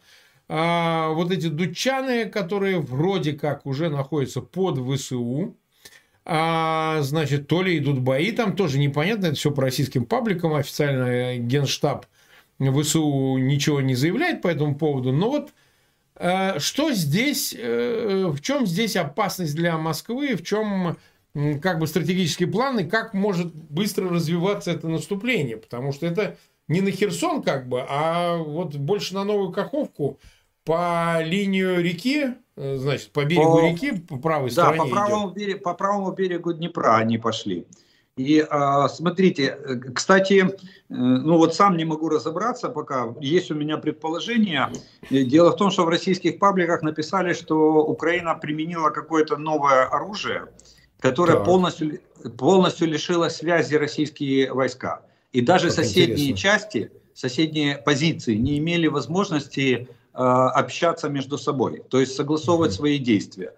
[0.49, 5.55] а, вот эти дучаны, которые вроде как уже находятся под ВСУ,
[6.25, 11.37] а, значит, то ли идут бои, там тоже непонятно, это все по российским пабликам, официально
[11.37, 12.05] генштаб
[12.59, 15.51] ВСУ ничего не заявляет по этому поводу, но вот
[16.59, 20.97] что здесь, э, в чем здесь опасность для Москвы, в чем
[21.61, 26.81] как бы стратегический план и как может быстро развиваться это наступление, потому что это не
[26.81, 30.19] на Херсон как бы, а вот больше на Новую Каховку
[30.63, 34.77] по линию реки, э, значит, по берегу по, реки, по правой да, стороне.
[34.77, 37.65] Да, по правому, по правому берегу Днепра они пошли.
[38.15, 40.47] И а, смотрите, э, кстати, э,
[40.87, 44.71] ну вот сам не могу разобраться пока, есть у меня предположение.
[45.09, 50.45] Дело в том, что в российских пабликах написали, что Украина применила какое-то новое оружие,
[50.99, 52.01] которое полностью,
[52.37, 55.01] полностью лишило связи российские войска.
[55.31, 56.37] И даже как соседние интересно.
[56.37, 62.75] части, соседние позиции не имели возможности э, общаться между собой, то есть согласовывать mm-hmm.
[62.75, 63.53] свои действия.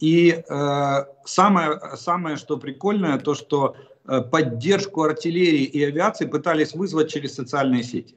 [0.00, 3.76] И э, самое, самое, что прикольное, то, что
[4.30, 8.16] поддержку артиллерии и авиации пытались вызвать через социальные сети.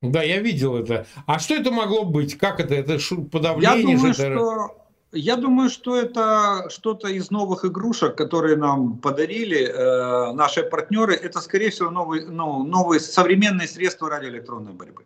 [0.00, 1.06] Да, я видел это.
[1.26, 2.38] А что это могло быть?
[2.38, 2.74] Как это?
[2.74, 2.98] Это
[3.30, 3.80] подавление?
[3.80, 4.14] Я думаю, это...
[4.14, 11.14] что я думаю, что это что-то из новых игрушек, которые нам подарили э, наши партнеры.
[11.14, 15.04] Это, скорее всего, новые, ну, новые современные средства радиоэлектронной борьбы.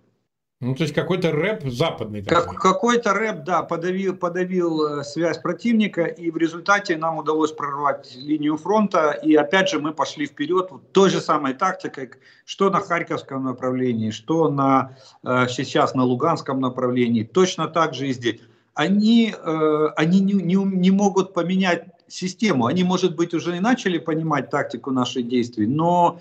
[0.62, 2.22] Ну, то есть какой-то рэп западный.
[2.22, 8.14] Как, какой-то рэп, да, подавил, подавил э, связь противника, и в результате нам удалось прорвать
[8.14, 12.11] линию фронта, и опять же мы пошли вперед вот той же самой тактикой,
[12.44, 18.12] что на Харьковском направлении, что на, э, сейчас на Луганском направлении, точно так же и
[18.12, 18.40] здесь
[18.75, 22.66] они, э, они не, не, не могут поменять систему.
[22.66, 26.20] Они, может быть, уже и начали понимать тактику наших действий, но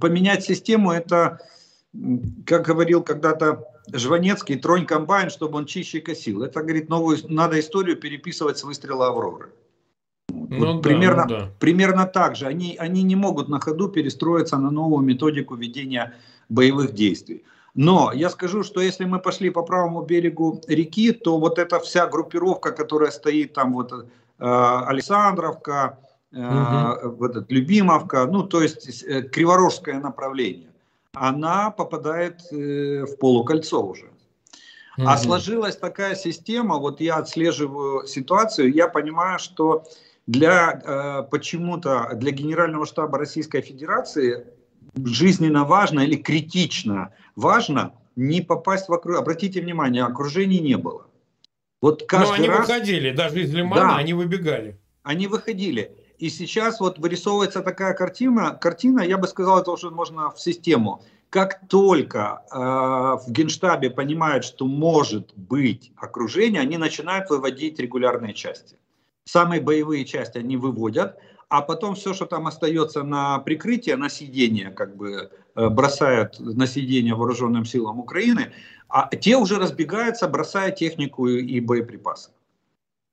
[0.00, 1.40] поменять систему это,
[2.46, 6.42] как говорил когда-то Жванецкий, тронь комбайн, чтобы он чище косил.
[6.42, 9.52] Это, говорит, новую, надо историю переписывать с выстрела Авроры.
[10.30, 11.50] Ну, вот да, примерно, ну, да.
[11.58, 12.46] примерно так же.
[12.46, 16.14] Они, они не могут на ходу перестроиться на новую методику ведения
[16.48, 17.44] боевых действий.
[17.74, 22.06] Но я скажу, что если мы пошли по правому берегу реки, то вот эта вся
[22.06, 24.04] группировка, которая стоит там вот э,
[24.38, 25.98] Александровка,
[26.32, 27.16] э, угу.
[27.16, 30.70] вот Любимовка, ну то есть э, Криворожское направление,
[31.14, 34.10] она попадает э, в полукольцо уже.
[34.96, 35.08] Угу.
[35.08, 39.84] А сложилась такая система, вот я отслеживаю ситуацию, я понимаю, что
[40.26, 44.46] для э, почему-то для Генерального штаба Российской Федерации
[44.96, 49.22] жизненно важно или критично важно не попасть в окружение.
[49.22, 51.06] Обратите внимание, окружений не было.
[51.80, 52.60] Вот каждый Но они раз...
[52.60, 54.78] выходили, даже из Лимана да, они выбегали.
[55.02, 55.92] Они выходили.
[56.18, 61.02] И сейчас вот вырисовывается такая картина, картина, я бы сказал, это уже можно в систему,
[61.34, 68.76] как только э, в Генштабе понимают, что может быть окружение, они начинают выводить регулярные части.
[69.24, 74.70] Самые боевые части они выводят, а потом все, что там остается на прикрытие, на сидение,
[74.70, 78.52] как бы э, бросают на сидение вооруженным силам Украины,
[78.88, 82.30] а те уже разбегаются, бросая технику и боеприпасы.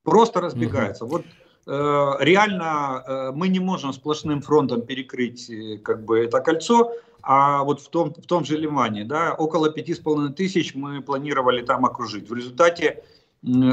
[0.04, 1.06] Просто разбегаются.
[1.06, 1.12] Угу.
[1.12, 1.26] Вот
[1.68, 7.82] реально э, мы не можем сплошным фронтом перекрыть э, как бы это кольцо, а вот
[7.82, 11.86] в том, в том же Ливане, да, около пяти с половиной тысяч мы планировали там
[11.86, 12.30] окружить.
[12.30, 13.04] В результате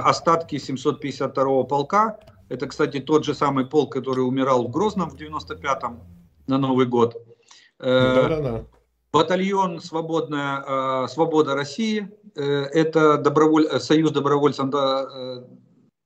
[0.03, 2.19] остатки 752-го полка,
[2.51, 6.01] это, кстати, тот же самый полк, который умирал в Грозном в 95-м
[6.47, 7.17] на Новый год.
[7.79, 8.65] Да-да-да.
[9.13, 14.69] Батальон Свободная, э, Свобода России, э, это доброволь, Союз добровольцев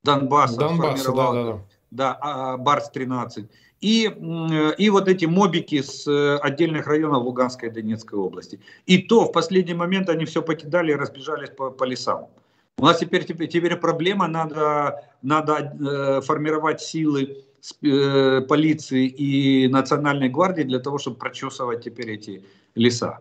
[0.03, 0.57] Донбасса.
[0.57, 1.59] Донбасса, да, да, да.
[1.93, 3.47] Да, Барс-13.
[3.81, 4.05] И,
[4.77, 8.59] и вот эти мобики с э, отдельных районов Луганской и Донецкой области.
[8.85, 12.29] И то в последний момент они все покидали и разбежались по, по лесам.
[12.77, 17.43] У нас теперь, теперь, теперь проблема, надо, надо э, формировать силы
[17.81, 22.43] э, полиции и национальной гвардии для того, чтобы прочесывать теперь эти
[22.75, 23.19] леса.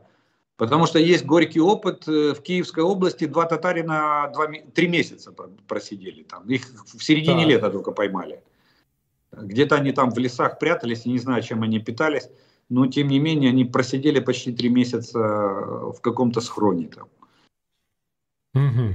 [0.57, 2.07] Потому что есть горький опыт.
[2.07, 5.35] Э, в Киевской области два татарина два, три месяца
[5.67, 6.49] просидели там.
[6.49, 6.63] Их
[6.95, 7.51] в середине да.
[7.51, 8.41] лета только поймали.
[9.33, 12.29] Где-то они там в лесах прятались, не знаю, чем они питались.
[12.69, 17.09] Но тем не менее они просидели почти три месяца в каком-то схроне там.
[18.55, 18.95] Угу.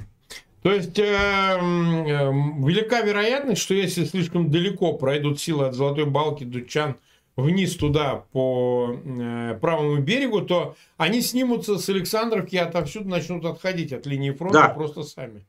[0.64, 6.44] То есть э, э, велика вероятность, что если слишком далеко пройдут силы от Золотой Балки
[6.44, 6.98] до Чан
[7.36, 13.94] вниз туда по э, правому берегу, то они снимутся с Александровки и отовсюду начнут отходить
[13.94, 14.70] от линии фронта да.
[14.70, 15.46] просто сами.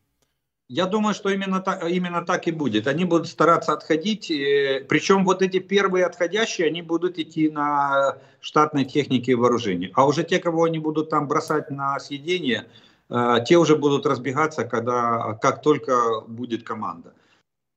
[0.69, 2.87] Я думаю, что именно так, именно так и будет.
[2.87, 4.27] Они будут стараться отходить,
[4.89, 9.91] причем вот эти первые отходящие, они будут идти на штатной технике и вооружении.
[9.95, 12.67] А уже те, кого они будут там бросать на съедение,
[13.09, 17.15] э, те уже будут разбегаться, когда, как только будет команда.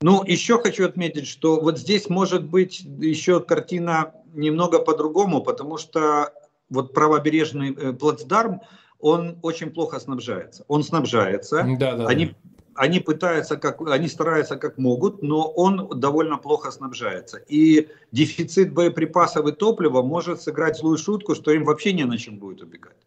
[0.01, 6.33] Ну, еще хочу отметить, что вот здесь может быть еще картина немного по-другому, потому что
[6.69, 8.61] вот правобережный э, плацдарм,
[8.99, 10.65] он очень плохо снабжается.
[10.67, 12.35] Он снабжается, да, да, они,
[12.75, 17.37] они пытаются, как, они стараются как могут, но он довольно плохо снабжается.
[17.37, 22.37] И дефицит боеприпасов и топлива может сыграть злую шутку, что им вообще не на чем
[22.37, 22.97] будет убегать.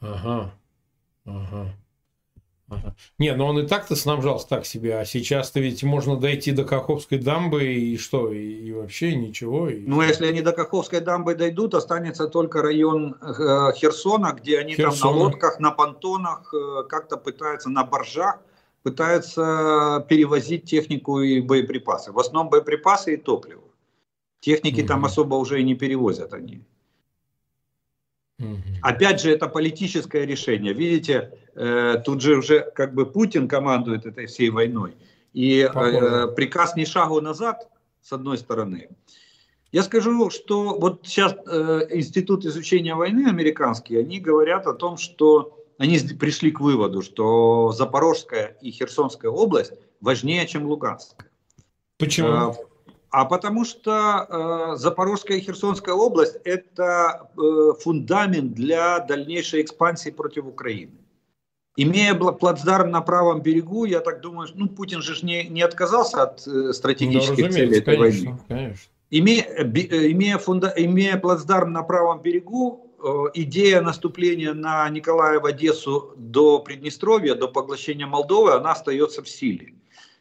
[0.00, 0.52] Ага,
[1.24, 1.74] ага.
[2.70, 2.94] Ага.
[3.18, 7.18] Не, но он и так-то снабжался так себе, а сейчас-то ведь можно дойти до Каховской
[7.18, 9.70] дамбы и что, и, и вообще ничего.
[9.70, 9.80] И...
[9.86, 15.00] Ну, если они до Каховской дамбы дойдут, останется только район э, Херсона, где они Херсона.
[15.00, 18.38] там на лодках, на понтонах, э, как-то пытаются, на боржах,
[18.82, 22.12] пытаются перевозить технику и боеприпасы.
[22.12, 23.62] В основном боеприпасы и топливо.
[24.40, 24.88] Техники угу.
[24.88, 26.62] там особо уже и не перевозят они.
[28.82, 30.72] Опять же, это политическое решение.
[30.72, 34.96] Видите, э, тут же уже как бы Путин командует этой всей войной.
[35.32, 37.68] И э, приказ ни шагу назад,
[38.00, 38.88] с одной стороны.
[39.70, 45.58] Я скажу, что вот сейчас э, Институт изучения войны американский, они говорят о том, что
[45.78, 51.30] они пришли к выводу, что Запорожская и Херсонская область важнее, чем Луганская.
[51.98, 52.28] Почему?
[52.28, 52.52] Э,
[53.10, 60.46] а потому что э, Запорожская и Херсонская область– это э, фундамент для дальнейшей экспансии против
[60.46, 60.92] Украины.
[61.80, 66.44] Имея плацдарм на правом берегу, я так думаю, ну Путин же не, не отказался от
[66.44, 68.42] э, стратегических ну, целей этой конечно, войны.
[68.48, 68.90] Конечно.
[69.10, 76.14] Имея, э, имея, фунда, имея плацдарм на правом берегу, э, идея наступления на Николаева Одессу
[76.16, 79.74] до Приднестровья, до поглощения Молдовы, она остается в силе.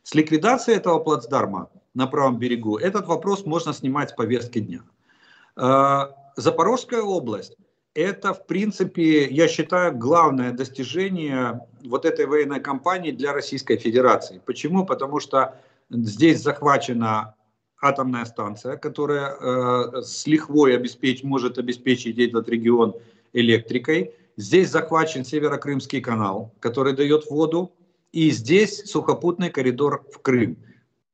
[0.04, 4.84] С ликвидацией этого плацдарма на правом берегу, этот вопрос можно снимать с повестки дня.
[6.36, 7.58] Запорожская область–
[7.98, 14.40] это, в принципе, я считаю, главное достижение вот этой военной кампании для Российской Федерации.
[14.46, 14.86] Почему?
[14.86, 15.56] Потому что
[15.90, 17.34] здесь захвачена
[17.82, 22.94] атомная станция, которая э, с лихвой обеспечить, может обеспечить этот регион
[23.34, 24.14] электрикой.
[24.36, 27.72] Здесь захвачен Северо-Крымский канал, который дает воду.
[28.12, 30.58] И здесь сухопутный коридор в Крым.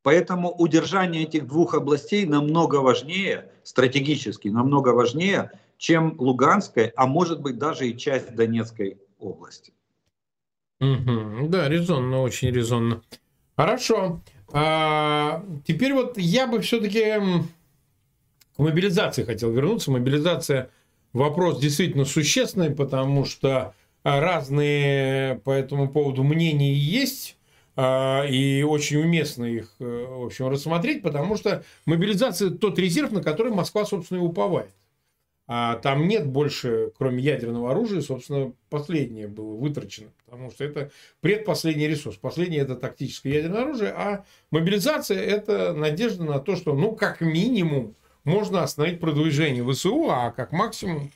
[0.02, 7.58] Поэтому удержание этих двух областей намного важнее, стратегически намного важнее, чем Луганская, а может быть
[7.58, 9.72] даже и часть Донецкой области.
[10.80, 11.48] Угу.
[11.48, 13.02] Да, резонно, очень резонно.
[13.56, 14.20] Хорошо.
[14.52, 17.14] А, теперь вот я бы все-таки
[18.56, 19.90] к мобилизации хотел вернуться.
[19.90, 20.70] Мобилизация
[21.12, 27.36] вопрос действительно существенный, потому что разные по этому поводу мнения есть.
[27.76, 33.20] А, и очень уместно их, э, в общем, рассмотреть, потому что мобилизация тот резерв, на
[33.20, 34.70] который Москва, собственно, и уповает.
[35.46, 40.08] А там нет больше, кроме ядерного оружия, собственно, последнее было вытрачено.
[40.24, 42.16] Потому что это предпоследний ресурс.
[42.16, 47.94] Последнее это тактическое ядерное оружие, а мобилизация это надежда на то, что, ну, как минимум,
[48.24, 51.10] можно остановить продвижение ВСУ, а как максимум,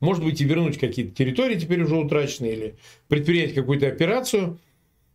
[0.00, 2.76] может быть, и вернуть какие-то территории теперь уже утраченные, или
[3.08, 4.58] предпринять какую-то операцию.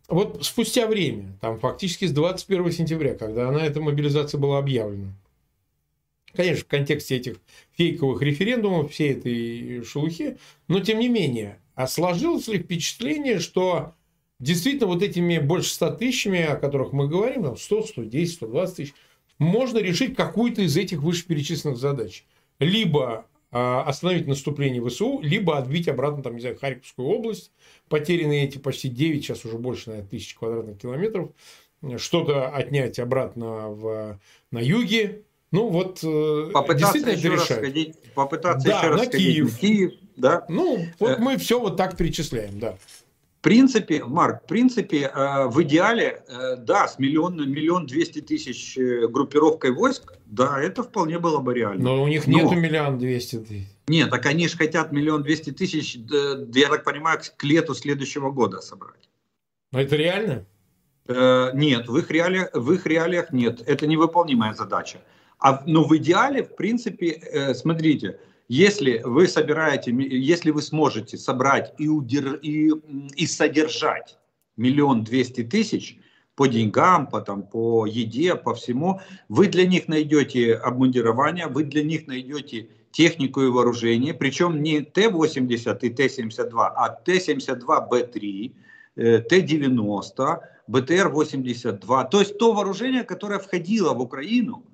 [0.08, 5.12] Вот спустя время, там фактически с 21 сентября, когда она, эта мобилизация была объявлена,
[6.34, 7.36] Конечно, в контексте этих
[7.72, 13.94] фейковых референдумов, всей этой шелухи, но тем не менее, а сложилось ли впечатление, что
[14.40, 18.94] действительно вот этими больше 100 тысячами, о которых мы говорим, там 100, 110, 120 тысяч,
[19.38, 22.24] можно решить какую-то из этих вышеперечисленных задач.
[22.58, 27.52] Либо а, остановить наступление ВСУ, либо отбить обратно, там, не знаю, Харьковскую область,
[27.88, 31.30] потерянные эти почти 9, сейчас уже больше, наверное, тысяч квадратных километров,
[31.98, 34.20] что-то отнять обратно в,
[34.50, 35.23] на юге,
[35.54, 39.52] ну вот э, попытаться еще раз сходить, попытаться да, еще раз на сходить Киев.
[39.52, 40.44] на Киев, да.
[40.48, 42.72] Ну вот э, мы все вот так перечисляем, да.
[43.38, 46.24] В принципе, Марк, в принципе, э, в идеале,
[46.58, 51.84] да, с миллион, миллион двести тысяч группировкой войск, да, это вполне было бы реально.
[51.84, 52.32] Но у них Но...
[52.32, 53.68] нету миллион двести тысяч.
[53.86, 58.60] Нет, так они же хотят миллион двести тысяч, я так понимаю, к лету следующего года
[58.60, 59.08] собрать.
[59.70, 60.46] Но это реально?
[61.06, 63.62] Нет, в их, реалиях, в их реалиях нет.
[63.68, 64.98] Это невыполнимая задача.
[65.44, 71.74] А, ну, в идеале, в принципе, э, смотрите, если вы собираете, если вы сможете собрать
[71.76, 72.70] и, удерж, и,
[73.14, 74.16] и содержать
[74.56, 75.98] миллион двести тысяч
[76.34, 81.82] по деньгам, по, там, по еде, по всему, вы для них найдете обмундирование, вы для
[81.82, 88.52] них найдете технику и вооружение, причем не Т-80 и Т-72, а Т-72Б3,
[88.96, 94.64] э, Т-90, БТР-82, то есть то вооружение, которое входило в Украину–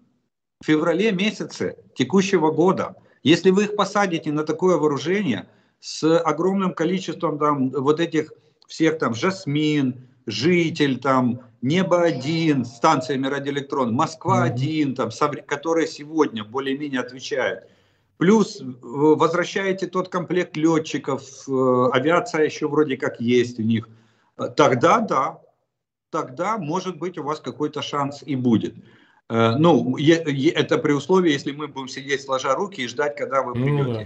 [0.60, 5.48] в феврале месяце текущего года, если вы их посадите на такое вооружение
[5.80, 8.32] с огромным количеством там вот этих
[8.66, 15.10] всех там Жасмин, Житель, там Небо-1, станциями радиоэлектрон, Москва-1, там,
[15.46, 17.64] которые сегодня более-менее отвечают,
[18.18, 23.88] Плюс возвращаете тот комплект летчиков, э, авиация еще вроде как есть у них.
[24.58, 25.40] Тогда да,
[26.10, 28.74] тогда может быть у вас какой-то шанс и будет.
[29.30, 33.52] Э, ну, это при условии, если мы будем сидеть сложа руки и ждать, когда вы
[33.54, 33.82] придете.
[33.82, 34.04] Ну, да.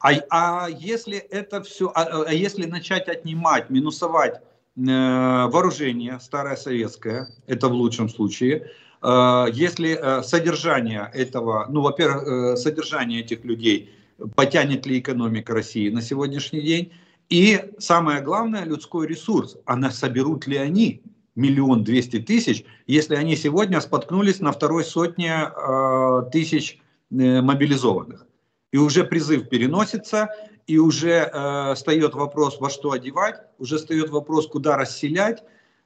[0.00, 4.40] а, а если это все, а, а если начать отнимать, минусовать э,
[4.80, 8.70] вооружение старое советское, это в лучшем случае,
[9.02, 13.94] э, если э, содержание этого, ну, во-первых, э, содержание этих людей
[14.34, 16.92] потянет ли экономика России на сегодняшний день,
[17.28, 21.02] и самое главное, людской ресурс, а соберут ли они
[21.38, 28.26] миллион двести тысяч, если они сегодня споткнулись на второй сотне э, тысяч э, мобилизованных.
[28.72, 30.28] И уже призыв переносится,
[30.66, 35.42] и уже э, встает вопрос, во что одевать, уже встает вопрос, куда расселять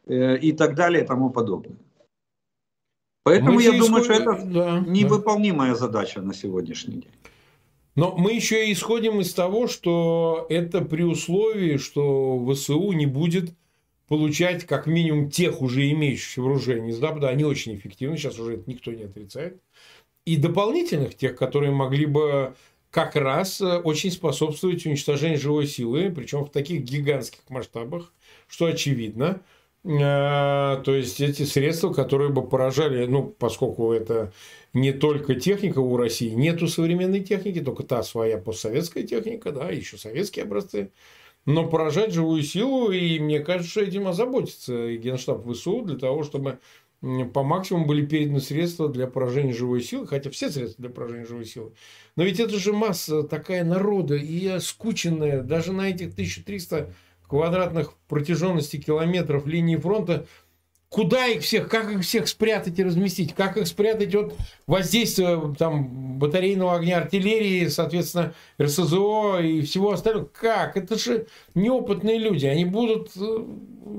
[0.06, 1.76] э, и так далее и тому подобное.
[3.22, 4.22] Поэтому мы я думаю, исходим...
[4.22, 5.78] что это да, невыполнимая да.
[5.78, 7.12] задача на сегодняшний день.
[7.94, 13.54] Но мы еще и исходим из того, что это при условии, что ВСУ не будет
[14.12, 18.64] получать как минимум тех уже имеющихся вооружений из Запада, они очень эффективны, сейчас уже это
[18.66, 19.59] никто не отрицает,
[20.27, 22.55] и дополнительных тех, которые могли бы
[22.90, 28.12] как раз э, очень способствовать уничтожению живой силы, причем в таких гигантских масштабах,
[28.48, 29.40] что очевидно.
[29.83, 34.31] Э, то есть эти средства, которые бы поражали, ну, поскольку это
[34.75, 39.96] не только техника у России, нету современной техники, только та своя постсоветская техника, да, еще
[39.96, 40.90] советские образцы,
[41.44, 46.61] но поражать живую силу, и мне кажется, этим озаботится и Генштаб ВСУ для того, чтобы
[47.35, 51.44] по максимуму были переданы средства для поражения живой силы, хотя все средства для поражения живой
[51.46, 51.72] силы.
[52.14, 56.94] Но ведь это же масса такая народа и скученная, даже на этих 1300
[57.26, 60.26] квадратных протяженности километров линии фронта
[60.92, 64.35] куда их всех, как их всех спрятать и разместить, как их спрятать от
[64.66, 70.26] воздействия там, батарейного огня артиллерии, соответственно, РСЗО и всего остального.
[70.26, 70.76] Как?
[70.76, 73.45] Это же неопытные люди, они будут э,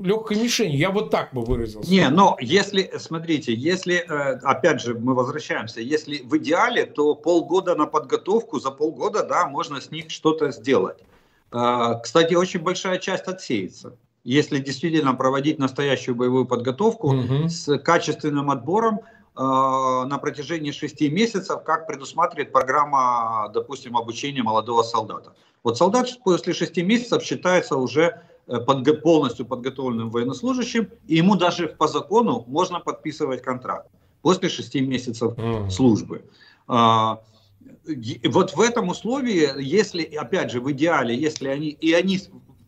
[0.04, 0.78] легкой мишенью.
[0.78, 1.90] Я вот так бы выразился.
[1.90, 7.74] Не, но если, смотрите, если, э, опять же, мы возвращаемся, если в идеале, то полгода
[7.74, 10.98] на подготовку, за полгода, да, можно с них что-то сделать.
[11.52, 17.48] Э, кстати, очень большая часть отсеется если действительно проводить настоящую боевую подготовку угу.
[17.48, 19.00] с качественным отбором
[19.36, 25.34] э, на протяжении шести месяцев, как предусматривает программа, допустим, обучения молодого солдата.
[25.62, 31.68] Вот солдат после шести месяцев считается уже э, подго полностью подготовленным военнослужащим, и ему даже
[31.68, 33.88] по закону можно подписывать контракт
[34.22, 35.70] после шести месяцев угу.
[35.70, 36.24] службы.
[36.66, 37.16] Э,
[38.24, 42.18] вот в этом условии, если, опять же, в идеале, если они, и они,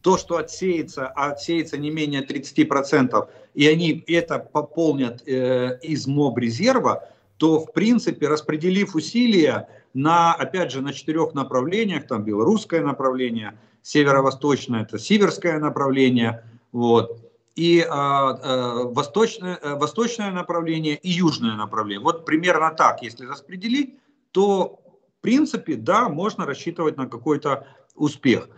[0.07, 6.39] то, что отсеется, а отсеется не менее 30%, и они это пополнят э, из МОБ
[6.39, 13.59] резерва, то, в принципе, распределив усилия на, опять же, на четырех направлениях, там белорусское направление,
[13.83, 17.19] северо-восточное, это сиверское направление, вот,
[17.57, 22.05] и э, э, восточное, э, восточное направление и южное направление.
[22.05, 23.97] Вот примерно так, если распределить,
[24.31, 24.79] то
[25.19, 28.49] в принципе, да, можно рассчитывать на какой-то успех.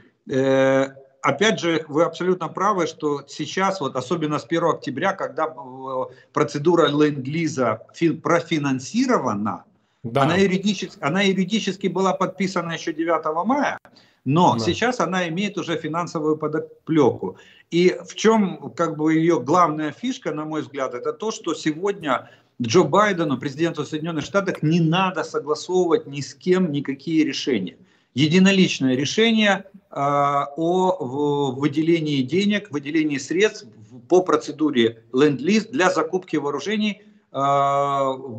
[1.28, 5.54] Опять же, вы абсолютно правы, что сейчас, вот особенно с 1 октября, когда
[6.32, 7.82] процедура ленд-лиза
[8.22, 9.64] профинансирована,
[10.02, 10.22] да.
[10.22, 13.78] она, юридически, она юридически была подписана еще 9 мая,
[14.24, 14.64] но да.
[14.64, 17.36] сейчас она имеет уже финансовую подоплеку.
[17.70, 22.30] И в чем как бы ее главная фишка, на мой взгляд, это то, что сегодня
[22.62, 27.76] Джо Байдену, президенту Соединенных Штатов, не надо согласовывать ни с кем никакие решения.
[28.18, 33.68] Единоличное решение э, о выделении денег, выделении средств
[34.08, 37.38] по процедуре Ленд-Лиз для закупки вооружений э,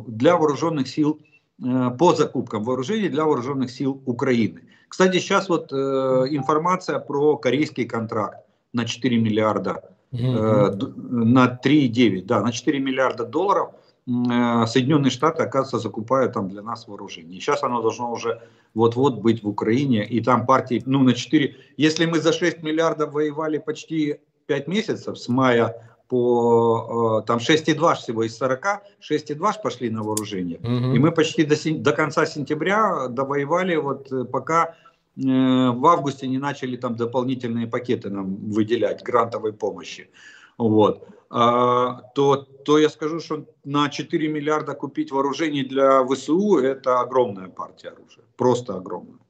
[0.06, 1.18] для вооруженных сил,
[1.64, 4.60] э, по закупкам вооружений для вооруженных сил Украины.
[4.88, 12.42] Кстати, сейчас вот э, информация про корейский контракт на 4 миллиарда, э, на 3,9, да,
[12.42, 13.70] на 4 миллиарда долларов
[14.06, 17.40] Соединенные Штаты, оказывается, закупают там для нас вооружение.
[17.40, 18.42] сейчас оно должно уже
[18.74, 23.12] вот-вот быть в Украине, и там партии, ну, на 4, если мы за 6 миллиардов
[23.12, 25.74] воевали почти 5 месяцев, с мая
[26.08, 30.58] по, э, там 6,2 всего из 40, 6,2 пошли на вооружение.
[30.58, 30.94] Угу.
[30.94, 34.74] И мы почти до, до конца сентября довоевали, вот э, пока
[35.16, 40.08] Э, в августе не начали там дополнительные пакеты нам выделять грантовой помощи,
[40.56, 47.48] вот, то, то я скажу, что на 4 миллиарда купить вооружений для ВСУ это огромная
[47.48, 49.20] партия оружия, просто огромная.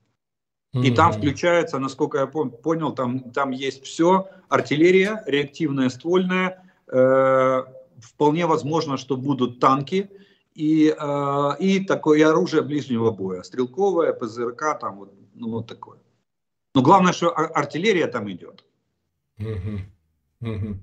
[0.72, 7.64] И там включается, насколько я понял, там, там есть все, артиллерия, реактивная ствольная, э,
[8.00, 10.10] вполне возможно, что будут танки,
[10.54, 15.98] и, э, и такое оружие ближнего боя, стрелковое, ПЗРК, там вот ну вот такое.
[16.74, 18.64] Но главное, что артиллерия там идет.
[19.38, 20.50] Угу.
[20.50, 20.78] Угу.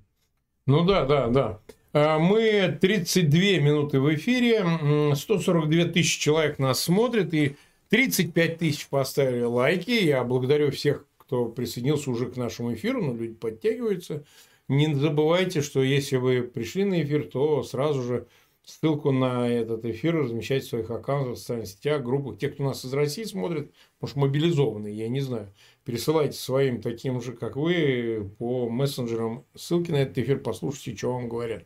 [0.67, 1.61] Ну да, да, да.
[1.93, 7.55] А, мы 32 минуты в эфире, 142 тысячи человек нас смотрит, и
[7.89, 9.91] 35 тысяч поставили лайки.
[9.91, 14.25] Я благодарю всех, кто присоединился уже к нашему эфиру, но люди подтягиваются.
[14.67, 18.27] Не забывайте, что если вы пришли на эфир, то сразу же
[18.65, 22.37] ссылку на этот эфир размещать в своих аккаунтах, в социальных сетях, группах.
[22.39, 25.53] Те, кто нас из России смотрит, может, мобилизованные, я не знаю.
[25.87, 31.29] Пересылайте своим таким же, как вы, по мессенджерам ссылки на этот эфир, послушайте, что вам
[31.29, 31.63] говорят.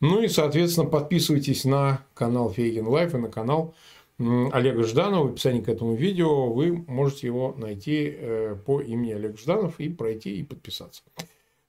[0.00, 3.76] Ну и, соответственно, подписывайтесь на канал Фейгин Live и на канал
[4.18, 5.28] Олега Жданова.
[5.28, 9.88] В описании к этому видео вы можете его найти э, по имени Олег Жданов и
[9.88, 11.04] пройти и подписаться.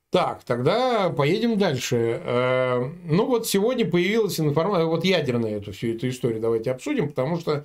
[0.09, 2.19] Так, тогда поедем дальше.
[2.25, 7.39] Э, ну вот сегодня появилась информация, вот ядерная эту всю эту историю давайте обсудим, потому
[7.39, 7.63] что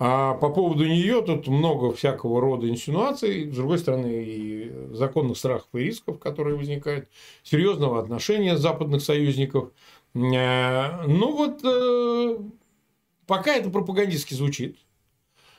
[0.00, 5.68] а по поводу нее тут много всякого рода инсинуаций, с другой стороны, и законных страхов
[5.72, 7.08] и рисков, которые возникают,
[7.42, 9.72] серьезного отношения западных союзников.
[10.14, 12.38] Э, ну вот, э,
[13.26, 14.78] пока это пропагандистски звучит,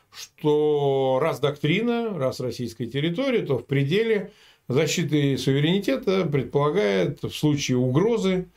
[0.09, 4.31] что раз доктрина, раз российская территория, то в пределе
[4.69, 8.47] защиты суверенитета предполагает в случае угрозы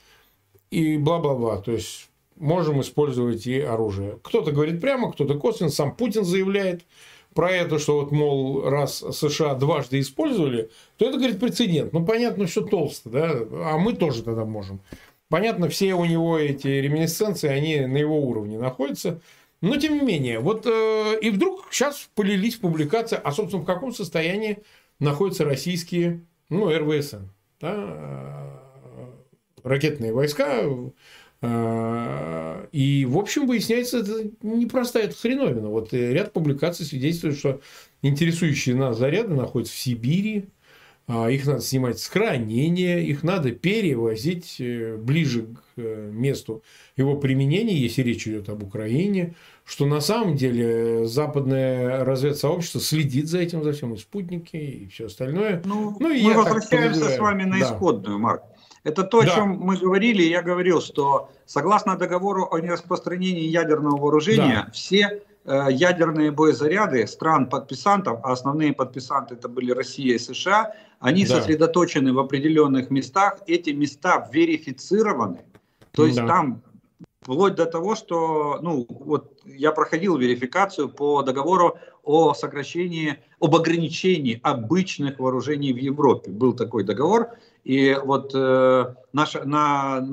[0.70, 1.60] и бла-бла-бла.
[1.60, 4.18] То есть можем использовать и оружие.
[4.22, 5.70] Кто-то говорит прямо, кто-то косвенно.
[5.70, 6.82] Сам Путин заявляет
[7.34, 11.92] про это, что вот, мол, раз США дважды использовали, то это, говорит, прецедент.
[11.92, 13.30] Ну, понятно, что толсто, да,
[13.70, 14.80] а мы тоже тогда можем.
[15.28, 19.20] Понятно, все у него эти реминесценции, они на его уровне находятся.
[19.62, 23.94] Но, тем не менее, вот э, и вдруг сейчас полились публикации, а, собственно, в каком
[23.94, 24.58] состоянии
[24.98, 27.28] находятся российские, ну, РВСН,
[27.60, 28.52] да, э,
[29.62, 30.64] ракетные войска.
[31.42, 35.68] Э, и, в общем, выясняется, это непростая это хреновина.
[35.68, 37.60] Вот ряд публикаций свидетельствует, что
[38.00, 40.46] интересующие нас заряды находятся в Сибири,
[41.08, 46.62] а их надо снимать с хранения, их надо перевозить э, ближе к месту
[46.96, 49.34] его применения, если речь идет об Украине
[49.64, 55.06] что на самом деле западное разведсообщество следит за этим, за всем, и спутники, и все
[55.06, 55.62] остальное.
[55.64, 57.66] Ну, ну и мы возвращаемся с вами на да.
[57.66, 58.42] исходную, Марк.
[58.84, 59.34] Это то, о да.
[59.34, 60.22] чем мы говорили.
[60.22, 64.70] Я говорил, что согласно договору о нераспространении ядерного вооружения, да.
[64.72, 71.36] все э, ядерные боезаряды стран-подписантов, а основные подписанты это были Россия и США, они да.
[71.36, 73.38] сосредоточены в определенных местах.
[73.46, 75.44] Эти места верифицированы.
[75.92, 76.26] То есть да.
[76.26, 76.62] там
[77.22, 84.40] вплоть до того, что, ну, вот я проходил верификацию по договору о сокращении, об ограничении
[84.42, 86.30] обычных вооружений в Европе.
[86.30, 87.28] Был такой договор,
[87.64, 90.04] и вот э, наш, на,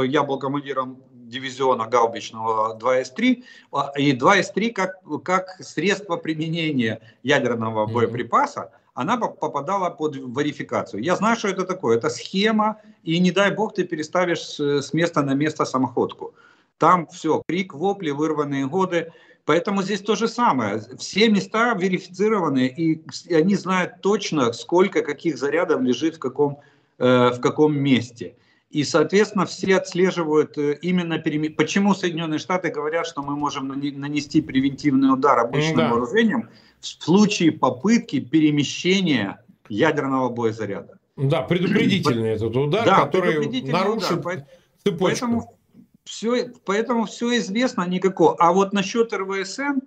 [0.00, 7.86] э, я был командиром дивизиона гаубичного 2С3, а, и 2С3 как, как средство применения ядерного
[7.86, 11.02] боеприпаса, она попадала под верификацию.
[11.02, 11.96] Я знаю, что это такое.
[11.96, 16.34] Это схема, и не дай бог ты переставишь с места на место самоходку.
[16.76, 19.12] Там все, крик, вопли, вырванные годы.
[19.44, 20.82] Поэтому здесь то же самое.
[20.98, 26.60] Все места верифицированы, и они знают точно, сколько каких зарядов лежит в каком,
[27.04, 28.34] в каком месте.
[28.70, 31.54] И, соответственно, все отслеживают э, именно перемен...
[31.56, 35.90] Почему Соединенные Штаты говорят, что мы можем нанести превентивный удар обычным да.
[35.90, 36.48] вооружением
[36.78, 40.98] в случае попытки перемещения ядерного боезаряда.
[41.16, 44.46] Да, предупредительный этот удар, да, который нарушит удар.
[44.84, 45.04] цепочку.
[45.04, 45.58] Поэтому
[46.04, 48.36] все, поэтому все известно, никакого.
[48.38, 49.80] А вот насчет РВСН,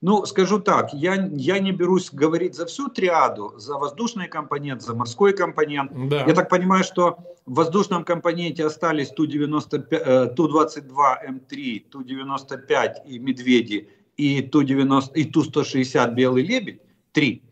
[0.00, 4.94] ну, скажу так, я, я не берусь говорить за всю триаду, за воздушный компонент, за
[4.94, 5.90] морской компонент.
[6.08, 6.24] Да.
[6.24, 15.14] Я так понимаю, что в воздушном компоненте остались Ту-95, Ту-22М3, Ту-95 и Медведи, и Ту-90,
[15.14, 16.80] и Ту-160 Белый Лебедь,
[17.12, 17.42] три.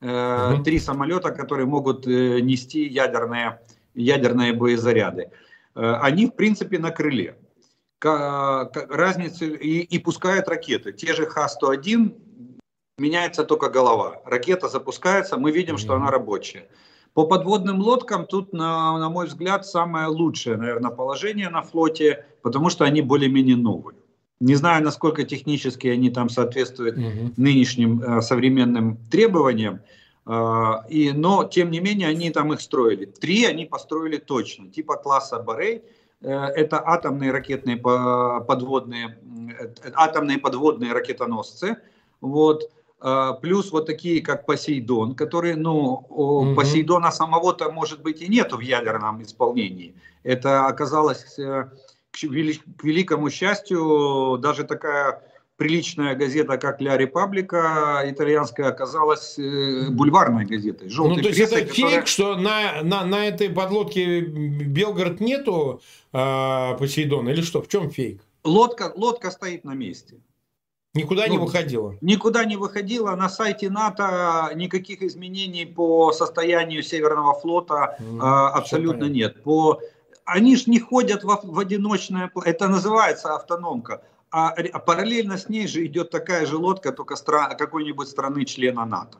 [0.00, 0.64] Угу.
[0.64, 3.60] Три самолета, которые могут э, нести ядерные,
[3.94, 5.30] ядерные боезаряды.
[5.76, 7.36] Э, они, в принципе, на крыле
[8.02, 10.92] разницы и, и пускают ракеты.
[10.92, 12.14] Те же Х-101,
[12.98, 14.20] меняется только голова.
[14.24, 16.68] Ракета запускается, мы видим, что она рабочая.
[17.12, 22.70] По подводным лодкам тут, на, на мой взгляд, самое лучшее, наверное, положение на флоте, потому
[22.70, 23.98] что они более-менее новые.
[24.40, 27.32] Не знаю, насколько технически они там соответствуют угу.
[27.36, 29.80] нынешним э, современным требованиям,
[30.26, 33.04] э, и, но, тем не менее, они там их строили.
[33.04, 35.80] Три они построили точно, типа класса Э,
[36.28, 39.18] это атомные ракетные подводные,
[39.60, 41.76] э, атомные подводные ракетоносцы,
[42.20, 42.70] вот,
[43.02, 46.54] э, плюс вот такие, как Посейдон, которые, ну, угу.
[46.54, 49.94] Посейдона самого-то, может быть, и нету в ядерном исполнении.
[50.22, 55.22] Это оказалось, к великому счастью, даже такая
[55.56, 60.88] приличная газета, как «Ля Репаблика», итальянская, оказалась э, бульварной газетой.
[61.08, 61.90] ну, то есть прессой, это которая...
[61.92, 65.80] фейк, что на, на, на этой подлодке Белгород нету
[66.12, 67.62] э, Посейдона, или что?
[67.62, 68.20] В чем фейк?
[68.42, 70.16] Лодка, лодка стоит на месте.
[70.92, 71.96] Никуда ну, не выходила?
[72.00, 73.16] Никуда не выходила.
[73.16, 79.42] На сайте НАТО никаких изменений по состоянию Северного флота mm, э, абсолютно нет.
[79.42, 79.80] По...
[80.24, 82.30] Они же не ходят в, в одиночное...
[82.44, 84.02] Это называется автономка
[84.34, 88.84] а, а параллельно с ней же идет такая же лодка, только стра- какой-нибудь страны члена
[88.84, 89.18] НАТО.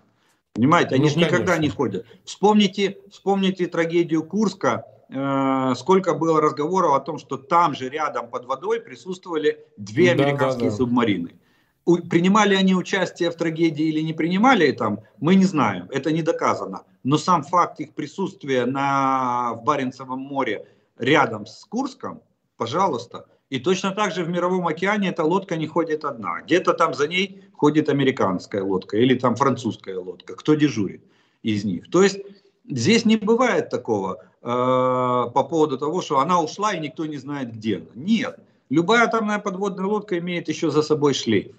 [0.54, 2.04] Понимаете, они ну, же никогда не ходят.
[2.24, 8.46] Вспомните, вспомните трагедию Курска, э, сколько было разговоров о том, что там же рядом под
[8.46, 10.76] водой присутствовали две американские да, да.
[10.76, 11.38] субмарины.
[11.84, 16.22] У, принимали они участие в трагедии или не принимали там, мы не знаем, это не
[16.22, 16.82] доказано.
[17.04, 20.66] Но сам факт их присутствия на, в Баренцевом море
[20.98, 22.20] рядом с Курском,
[22.56, 26.40] пожалуйста, и точно так же в Мировом океане эта лодка не ходит одна.
[26.42, 30.34] Где-то там за ней ходит американская лодка или там французская лодка.
[30.34, 31.02] Кто дежурит
[31.42, 31.90] из них?
[31.90, 32.18] То есть
[32.68, 37.52] здесь не бывает такого э, по поводу того, что она ушла и никто не знает
[37.52, 37.86] где она.
[37.94, 38.38] Нет.
[38.70, 41.54] Любая атомная подводная лодка имеет еще за собой шлейф.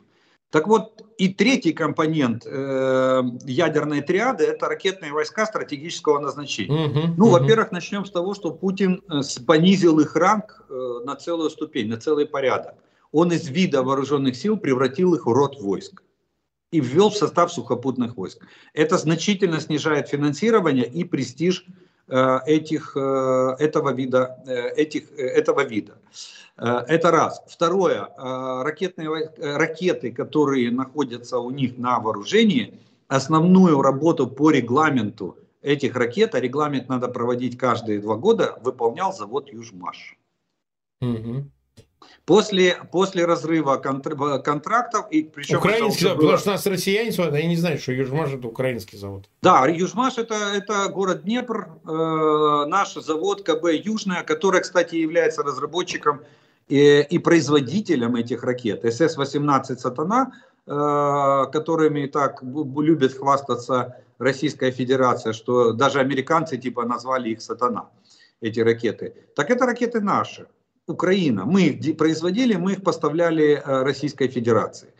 [0.51, 6.87] Так вот, и третий компонент э, ядерной триады– это ракетные войска стратегического назначения.
[6.87, 7.31] Угу, ну, угу.
[7.33, 11.97] во-первых, начнем с того, что Путин э, понизил их ранг э, на целую ступень, на
[11.97, 12.75] целый порядок.
[13.11, 16.03] Он из вида вооруженных сил превратил их в род войск
[16.71, 18.45] и ввел в состав сухопутных войск.
[18.73, 21.65] Это значительно снижает финансирование и престиж
[22.07, 24.37] этих, э, этого вида.
[24.45, 25.97] Э, этих, э, этого вида.
[26.57, 27.41] Э, это раз.
[27.47, 35.37] Второе, э, ракетные, э, ракеты, которые находятся у них на вооружении, основную работу по регламенту
[35.61, 40.17] этих ракет, а регламент надо проводить каждые два года, выполнял завод Южмаш.
[41.01, 41.49] Угу.
[42.25, 45.59] После, после разрыва контрактов, и причем...
[45.59, 46.25] Украинский завод, было...
[46.31, 49.29] потому что у нас россияне смотрят, они не знают, что Южмаш это украинский завод.
[49.43, 56.21] Да, Южмаш это, это город Днепр, э, наш завод КБ Южная, который, кстати, является разработчиком
[56.67, 58.83] и, и производителем этих ракет.
[58.83, 60.31] СС-18 «Сатана»,
[60.65, 67.89] э, которыми так любит хвастаться Российская Федерация, что даже американцы типа назвали их «Сатана»,
[68.41, 69.13] эти ракеты.
[69.35, 70.47] Так это ракеты наши,
[70.87, 71.45] Украина.
[71.45, 74.93] Мы их производили, мы их поставляли э, Российской Федерации.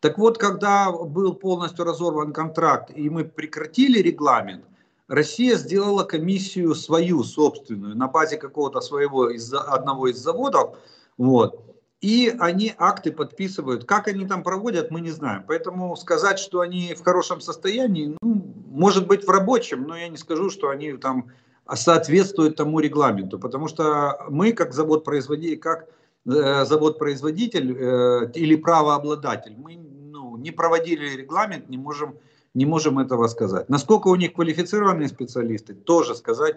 [0.00, 4.64] Так вот, когда был полностью разорван контракт и мы прекратили регламент,
[5.08, 10.78] Россия сделала комиссию свою собственную на базе какого-то своего из одного из заводов,
[11.18, 11.76] вот.
[12.00, 13.84] и они акты подписывают.
[13.84, 15.44] Как они там проводят, мы не знаем.
[15.46, 20.16] Поэтому сказать, что они в хорошем состоянии, ну, может быть в рабочем, но я не
[20.16, 21.30] скажу, что они там
[21.74, 23.38] соответствуют тому регламенту.
[23.38, 25.88] Потому что мы, как завод-производитель, как
[26.26, 32.16] э, завод-производитель э, или правообладатель, мы ну, не проводили регламент, не можем,
[32.54, 33.68] не можем этого сказать.
[33.68, 36.56] Насколько у них квалифицированные специалисты, тоже сказать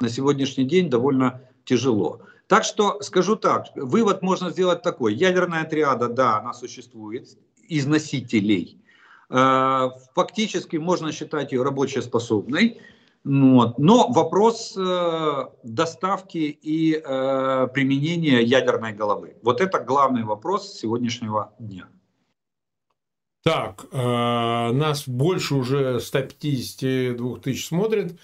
[0.00, 2.20] на сегодняшний день довольно тяжело.
[2.46, 5.14] Так что скажу так, вывод можно сделать такой.
[5.14, 7.36] Ядерная триада, да, она существует
[7.68, 8.80] из носителей.
[9.28, 12.80] Э, фактически можно считать ее рабочеспособной.
[13.26, 13.78] Вот.
[13.78, 19.36] Но вопрос э, доставки и э, применения ядерной головы.
[19.42, 21.88] Вот это главный вопрос сегодняшнего дня.
[23.42, 28.16] Так, э, нас больше уже 152 тысяч смотрит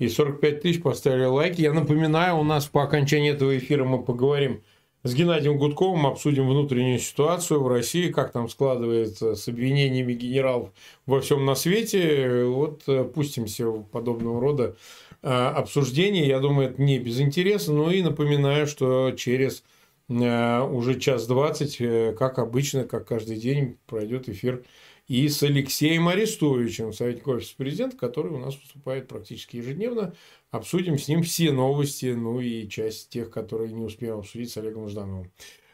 [0.00, 1.60] и 45 тысяч поставили лайки.
[1.60, 4.64] Я напоминаю, у нас по окончании этого эфира мы поговорим
[5.04, 10.70] с Геннадием Гудковым, обсудим внутреннюю ситуацию в России, как там складывается с обвинениями генералов
[11.06, 12.44] во всем на свете.
[12.44, 14.76] Вот э, пустимся в подобного рода
[15.22, 16.26] э, обсуждения.
[16.26, 17.72] Я думаю, это не без интереса.
[17.72, 19.62] Ну и напоминаю, что через
[20.08, 21.76] уже час двадцать,
[22.16, 24.64] как обычно, как каждый день, пройдет эфир
[25.08, 30.14] и с Алексеем Арестовичем, советник офиса президента, который у нас выступает практически ежедневно.
[30.50, 34.88] Обсудим с ним все новости, ну и часть тех, которые не успеем обсудить с Олегом
[34.88, 35.32] Ждановым.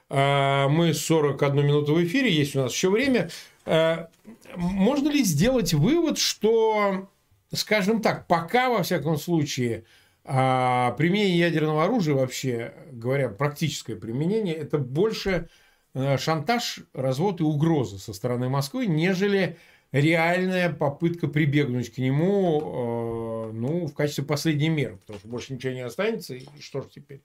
[0.09, 3.29] А, мы 41 минуту в эфире, есть у нас еще время.
[4.55, 7.09] Можно ли сделать вывод, что,
[7.53, 9.85] скажем так, пока, во всяком случае,
[10.25, 15.49] а, применение ядерного оружия, вообще говоря, практическое применение, это больше
[15.95, 19.59] Э, шантаж, развод и угроза со стороны Москвы, нежели
[19.93, 25.73] реальная попытка прибегнуть к нему э, ну, в качестве последней меры, потому что больше ничего
[25.73, 27.23] не останется, и что же теперь?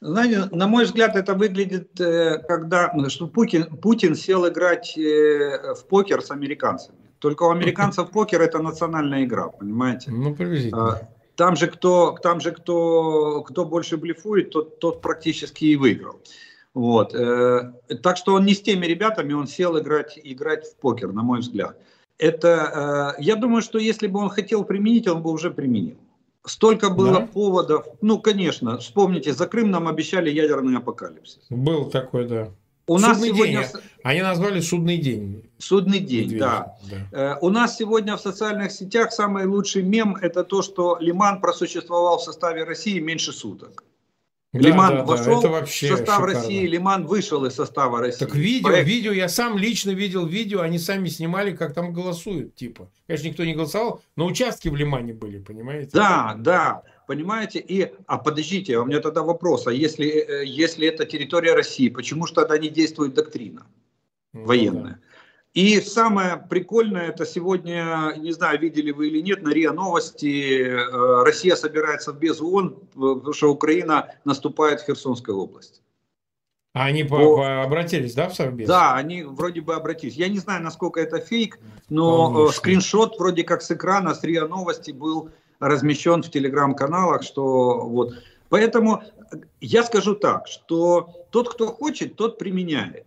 [0.00, 5.84] Знаете, на мой взгляд, это выглядит, э, когда ну, что Путин, Путин сел играть в
[5.90, 6.98] покер с американцами.
[7.18, 10.10] Только у американцев покер это национальная игра, понимаете?
[10.10, 11.06] Ну, приблизительно.
[11.36, 16.20] Там же кто, там же кто, кто больше блефует, тот, тот практически и выиграл.
[16.74, 17.14] Вот.
[17.14, 17.72] Э,
[18.02, 21.40] так что он не с теми ребятами, он сел играть, играть в покер, на мой
[21.40, 21.76] взгляд.
[22.18, 25.96] Это, э, я думаю, что если бы он хотел применить, он бы уже применил.
[26.44, 27.26] Столько было да?
[27.26, 27.86] поводов.
[28.00, 31.46] Ну, конечно, вспомните, за Крым нам обещали ядерный апокалипсис.
[31.50, 32.50] Был такой, да.
[32.86, 33.60] У судный нас сегодня...
[33.60, 33.82] день.
[34.02, 35.50] Они назвали судный день.
[35.58, 36.76] Судный день, Медведев, да.
[36.90, 37.36] да.
[37.36, 42.18] Э, у нас сегодня в социальных сетях самый лучший мем это то, что Лиман просуществовал
[42.18, 43.84] в составе России меньше суток.
[44.52, 46.26] Лиман да, вошел да, в состав шикарно.
[46.26, 48.18] России, Лиман вышел из состава России.
[48.18, 48.86] Так видео, Проект...
[48.86, 52.90] видео, я сам лично видел видео, они сами снимали, как там голосуют, типа.
[53.06, 55.90] Конечно, никто не голосовал, но участки в Лимане были, понимаете?
[55.94, 56.82] Да, да,
[57.12, 57.58] понимаете.
[57.58, 62.26] И, а подождите, у меня тогда вопрос, а если, э, если это территория России, почему
[62.26, 63.66] же тогда не действует доктрина
[64.32, 64.92] ну, военная?
[64.92, 64.98] Да.
[65.52, 71.22] И самое прикольное, это сегодня, не знаю, видели вы или нет, на РИА Новости, э,
[71.24, 75.82] Россия собирается в без ООН, потому что Украина наступает в Херсонской области.
[76.74, 78.66] А они по, по, по обратились, да, в Совбез?
[78.66, 80.14] Да, они вроде бы обратились.
[80.14, 81.58] Я не знаю, насколько это фейк,
[81.90, 82.52] но э, Конечно.
[82.56, 85.30] скриншот вроде как с экрана с РИА Новости был
[85.62, 88.14] размещен в телеграм-каналах, что вот.
[88.48, 89.02] Поэтому
[89.60, 93.06] я скажу так, что тот, кто хочет, тот применяет.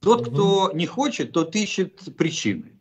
[0.00, 2.72] Тот, кто не хочет, тот ищет причины.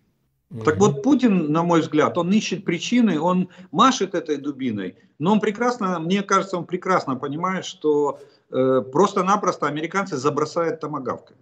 [0.64, 5.40] Так вот, Путин, на мой взгляд, он ищет причины, он машет этой дубиной, но он
[5.40, 8.20] прекрасно, мне кажется, он прекрасно понимает, что
[8.52, 11.40] э, просто-напросто американцы забросают томогавками.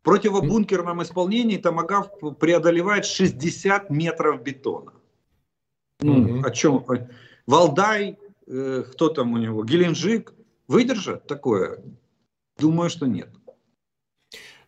[0.00, 4.92] В противобункерном исполнении томогавк преодолевает 60 метров бетона.
[6.00, 6.84] Ну, о чем?
[7.46, 10.34] Валдай, э, кто там у него, Геленджик,
[10.68, 11.82] выдержат такое?
[12.58, 13.30] Думаю, что нет.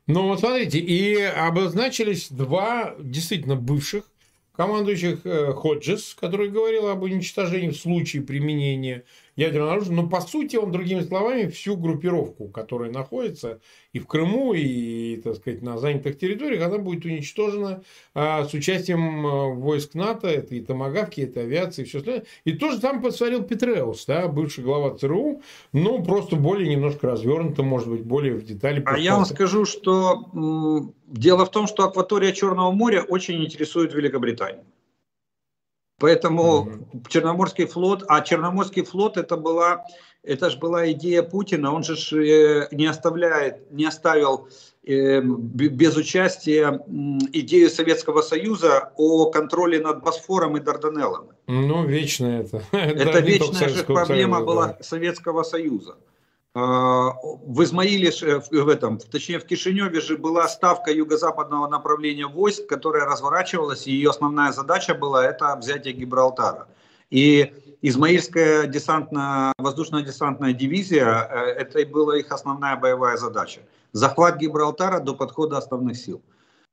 [0.07, 4.05] Ну вот смотрите, и обозначились два действительно бывших
[4.53, 9.05] командующих э, Ходжес, который говорил об уничтожении в случае применения
[9.39, 9.95] ядерного оружия.
[9.95, 13.61] Но по сути он, другими словами, всю группировку, которая находится
[13.93, 17.83] и в Крыму, и, так сказать, на занятых территориях, она будет уничтожена
[18.15, 22.25] а, с участием а, войск НАТО, это и томогавки, это авиация, и все остальное.
[22.45, 25.41] И тоже там посмотрел Петреус, да, бывший глава ЦРУ,
[25.73, 28.83] ну, просто более немножко развернуто, может быть, более в детали.
[28.87, 34.65] А я вам скажу, что дело в том, что акватория Черного моря очень интересует Великобританию.
[35.99, 39.85] Поэтому mm Черноморский флот, а Черноморский флот это была,
[40.23, 44.49] это же была идея Путина, он же э, не оставляет, не оставил
[44.85, 46.81] э, без участия
[47.33, 51.31] идею Советского Союза о контроле над Босфором и Дарданеллами.
[51.47, 52.63] Ну, вечно это.
[52.73, 55.97] Это вечная же проблема была Советского Союза.
[56.59, 63.87] В Измаиле, в этом, точнее в Кишиневе же была ставка юго-западного направления войск, которая разворачивалась,
[63.87, 66.67] и ее основная задача была это взятие Гибралтара.
[67.11, 73.61] И Измаильская десантно, воздушная десантная дивизия, э, это и была их основная боевая задача.
[73.93, 76.21] Захват Гибралтара до подхода основных сил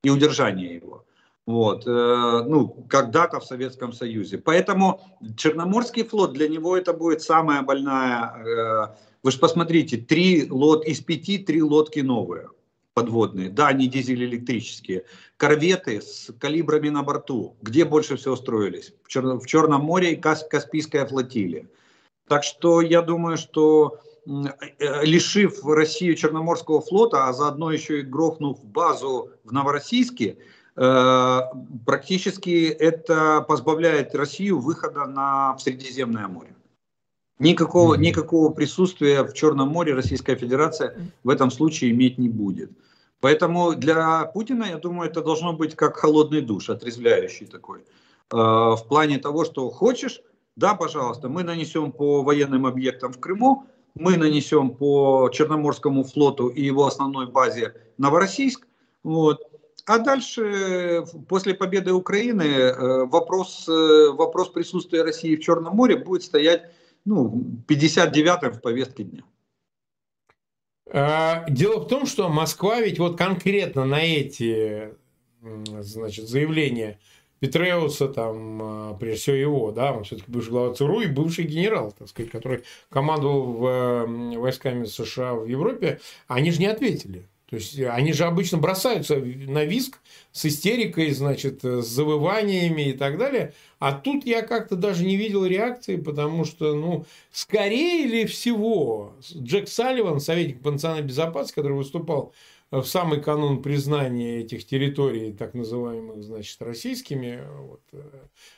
[0.04, 1.06] и удержание его.
[1.46, 4.40] Вот, э, ну, когда-то в Советском Союзе.
[4.40, 5.00] Поэтому
[5.38, 8.98] Черноморский флот, для него это будет самая больная...
[9.26, 12.50] Э, вы же посмотрите, три лод, из пяти три лодки новые
[12.94, 13.50] подводные.
[13.50, 15.04] Да, они дизель-электрические.
[15.36, 17.58] Корветы с калибрами на борту.
[17.62, 18.94] Где больше всего строились?
[19.04, 19.26] В, Чер...
[19.38, 20.46] в Черном море и Кас...
[20.50, 21.68] Каспийская флотилия.
[22.30, 28.64] Так что я думаю, что э, лишив Россию Черноморского флота, а заодно еще и грохнув
[28.64, 30.38] базу в Новороссийске,
[30.78, 31.40] э,
[31.86, 36.55] практически это позбавляет Россию выхода на Средиземное море.
[37.40, 42.72] Никакого, никакого присутствия в Черном море Российская Федерация в этом случае иметь не будет.
[43.20, 47.80] Поэтому для Путина, я думаю, это должно быть как холодный душ, отрезвляющий такой.
[48.32, 50.22] Э, в плане того, что хочешь,
[50.56, 53.66] да, пожалуйста, мы нанесем по военным объектам в Крыму,
[53.96, 58.68] мы нанесем по Черноморскому флоту и его основной базе Новороссийск.
[59.04, 59.42] Вот.
[59.86, 66.24] А дальше, после победы Украины, э, вопрос, э, вопрос присутствия России в Черном море будет
[66.24, 66.72] стоять
[67.06, 69.24] ну, 59-м в повестке дня.
[70.88, 74.94] А, дело в том, что Москва ведь вот конкретно на эти
[75.42, 77.00] значит, заявления
[77.40, 81.94] Петреуса, там, а, прежде всего его, да, он все-таки бывший глава ЦРУ и бывший генерал,
[81.98, 87.28] так сказать, который командовал в, войсками США в Европе, они же не ответили.
[87.48, 90.00] То есть они же обычно бросаются на виск
[90.32, 93.54] с истерикой, значит, с завываниями и так далее.
[93.80, 99.68] А тут я как-то даже не видел реакции, потому что, ну, скорее ли всего, Джек
[99.68, 102.34] Салливан, советник по национальной безопасности, который выступал
[102.72, 108.02] в самый канун признания этих территорий, так называемых, значит, российскими, вот, э,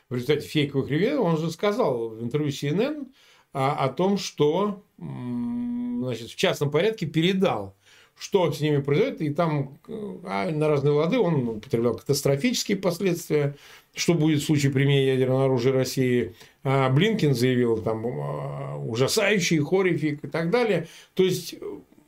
[0.09, 3.07] в результате фейковых ревью, он же сказал в интервью CNN
[3.53, 7.75] о, о том, что, значит, в частном порядке передал
[8.17, 9.77] что с ними произойдет, и там
[10.23, 13.55] а, на разные лады он употреблял катастрофические последствия,
[13.93, 16.35] что будет в случае применения ядерного оружия России.
[16.63, 20.87] А Блинкин заявил там а, ужасающий хорифик и так далее.
[21.13, 21.55] То есть,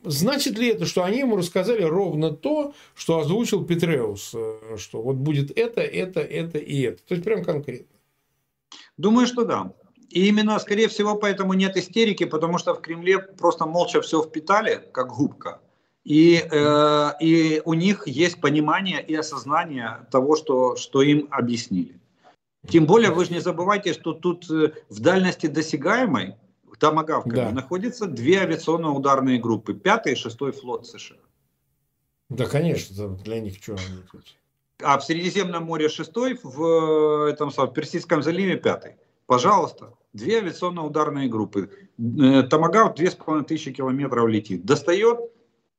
[0.02, 5.16] значит ли это, что они ему рассказали ровно то, что озвучил Петреус, э, что вот
[5.16, 7.02] будет это, это, это и это.
[7.04, 7.86] То есть, прям конкретно.
[8.96, 9.72] Думаю, что да.
[10.08, 14.82] И именно, скорее всего, поэтому нет истерики, потому что в Кремле просто молча все впитали,
[14.92, 15.60] как губка.
[16.04, 22.00] И, э, и у них есть понимание и осознание того, что, что им объяснили.
[22.68, 26.36] Тем более, вы же не забывайте, что тут э, в дальности досягаемой,
[26.80, 27.50] Томагавками, да.
[27.52, 31.18] находятся две авиационно-ударные группы, пятый и шестой флот США.
[32.30, 34.36] Да, конечно, для них что они тут.
[34.82, 38.96] А в Средиземном море шестой, в, этом, в Персидском заливе пятый.
[39.26, 41.70] Пожалуйста, две авиационно-ударные группы.
[41.98, 44.64] Э, Томагавк две с тысячи километров летит.
[44.64, 45.20] Достает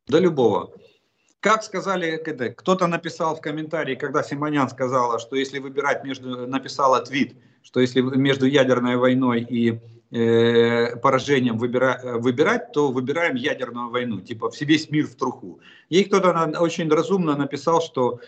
[0.07, 0.73] до любого.
[1.39, 2.17] Как сказали,
[2.55, 8.01] кто-то написал в комментарии, когда Симонян сказала, что если выбирать между, написала твит, что если
[8.01, 9.79] между ядерной войной и
[10.11, 15.59] э, поражением выбира, выбирать, то выбираем ядерную войну, типа весь мир в труху.
[15.89, 18.19] Ей кто-то очень разумно написал, что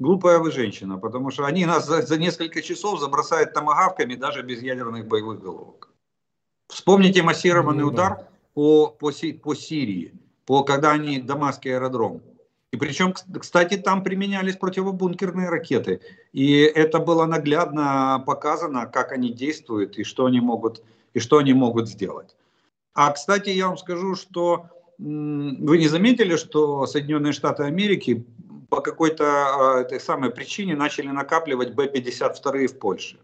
[0.00, 4.60] глупая вы женщина, потому что они нас за, за несколько часов забросают томогавками даже без
[4.60, 5.90] ядерных боевых головок.
[6.68, 8.28] Вспомните массированный ну, удар да.
[8.54, 9.12] по, по,
[9.42, 10.12] по Сирии
[10.46, 12.22] по, когда они Дамасский аэродром.
[12.72, 16.00] И причем, кстати, там применялись противобункерные ракеты.
[16.32, 20.82] И это было наглядно показано, как они действуют и что они могут,
[21.14, 22.36] и что они могут сделать.
[22.94, 28.24] А, кстати, я вам скажу, что вы не заметили, что Соединенные Штаты Америки
[28.68, 33.18] по какой-то а, этой самой причине начали накапливать Б-52 в Польше.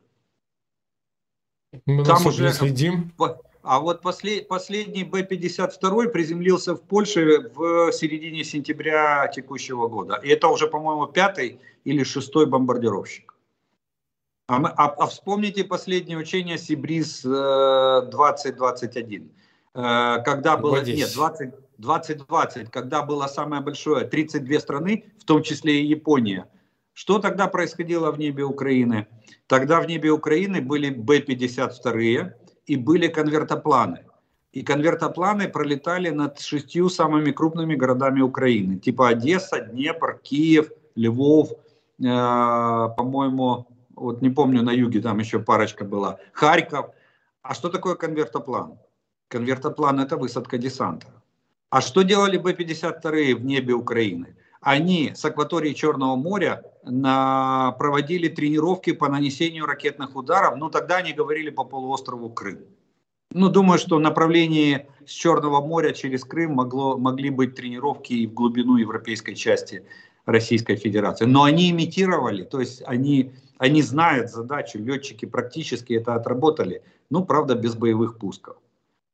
[1.87, 3.12] Мы Там уже следим.
[3.62, 10.16] А вот послед, последний Б-52 приземлился в Польше в середине сентября текущего года.
[10.16, 13.36] И это уже, по-моему, пятый или шестой бомбардировщик.
[14.48, 19.26] А, мы, а, а вспомните последнее учение Сибриз 2021, э,
[19.80, 20.82] э, когда было...
[20.82, 26.48] Нет, 20, 2020, когда было самое большое, 32 страны, в том числе и Япония.
[26.94, 29.06] Что тогда происходило в небе Украины?
[29.46, 34.04] Тогда в небе Украины были Б-52, и были конвертопланы.
[34.52, 42.04] И конвертопланы пролетали над шестью самыми крупными городами Украины, типа Одесса, Днепр, Киев, Львов, э,
[42.04, 46.90] по-моему, вот не помню, на юге там еще парочка была, Харьков.
[47.42, 48.78] А что такое конвертоплан?
[49.28, 51.06] Конвертоплан это высадка десанта.
[51.70, 54.36] А что делали Б-52 в небе Украины?
[54.62, 61.12] Они с акватории Черного моря на, проводили тренировки по нанесению ракетных ударов, но тогда они
[61.12, 62.60] говорили по полуострову Крым.
[63.32, 68.26] Ну, думаю, что в направлении с Черного моря через Крым могло, могли быть тренировки и
[68.28, 69.84] в глубину европейской части
[70.26, 71.24] Российской Федерации.
[71.24, 77.56] Но они имитировали, то есть они, они знают задачу, летчики практически это отработали, ну, правда,
[77.56, 78.58] без боевых пусков.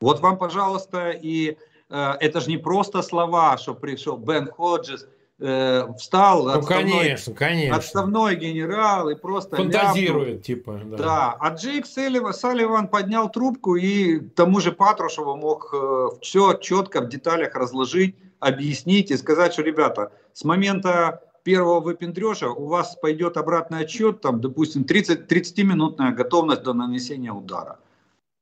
[0.03, 1.57] Вот вам, пожалуйста, и
[1.89, 5.09] э, это же не просто слова, что пришел Бен Ходжес,
[5.41, 7.77] э, встал, ну, отставной, конечно, конечно.
[7.77, 10.43] отставной генерал и просто фантазирует, ляпнул.
[10.43, 10.81] типа.
[10.85, 10.97] Да.
[10.97, 17.01] да, а Джейк Салливан, Салливан поднял трубку и тому же Патрушеву мог э, все четко
[17.01, 23.37] в деталях разложить, объяснить и сказать, что, ребята, с момента первого выпендрежа у вас пойдет
[23.37, 27.79] обратный отчет, там, допустим, 30, 30-минутная готовность до нанесения удара.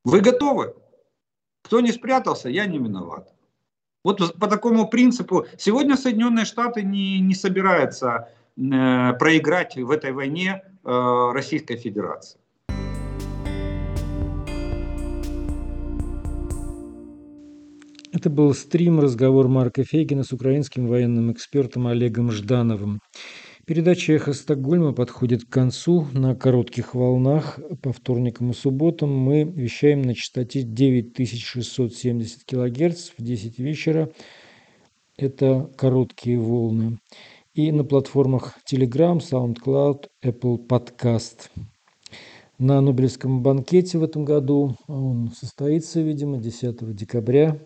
[0.04, 0.74] Вы готовы?
[1.62, 3.32] Кто не спрятался, я не виноват.
[4.06, 10.62] Вот по такому принципу сегодня Соединенные Штаты не, не собираются э, проиграть в этой войне
[10.84, 12.38] э, Российской Федерации.
[18.12, 23.00] Это был стрим, разговор Марка Фейгина с украинским военным экспертом Олегом Ждановым.
[23.66, 26.06] Передача «Эхо Стокгольма» подходит к концу.
[26.12, 33.58] На коротких волнах по вторникам и субботам мы вещаем на частоте 9670 кГц в 10
[33.58, 34.12] вечера.
[35.16, 37.00] Это короткие волны.
[37.54, 41.50] И на платформах Telegram, SoundCloud, Apple Podcast.
[42.58, 47.58] На Нобелевском банкете в этом году, он состоится, видимо, 10 декабря,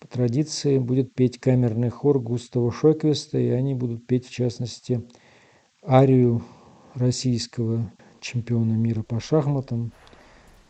[0.00, 5.02] по традиции будет петь камерный хор Густава Шоквеста, и они будут петь, в частности,
[5.86, 6.42] арию
[6.94, 9.92] российского чемпиона мира по шахматам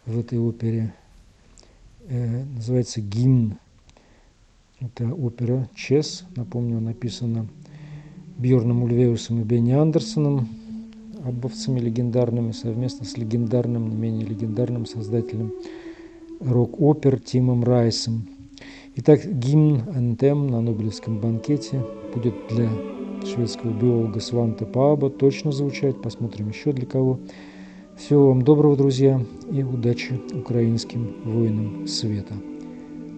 [0.05, 0.93] в этой опере.
[2.09, 3.57] Э, называется «Гимн».
[4.81, 6.25] Это опера «Чес».
[6.35, 7.47] Напомню, написана
[8.37, 10.49] Бьорном Ульвеусом и Бенни Андерсоном,
[11.25, 15.53] обовцами легендарными, совместно с легендарным, не менее легендарным создателем
[16.41, 18.27] рок-опер Тимом Райсом–
[18.97, 21.81] Итак, гимн «Антем» на Нобелевском банкете
[22.13, 22.69] будет для
[23.25, 26.03] шведского биолога Сванта Пааба точно звучать.
[26.03, 27.21] Посмотрим еще для кого.
[27.97, 32.35] Всего вам доброго, друзья, и удачи украинским воинам света.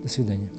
[0.02, 0.50] До свидания.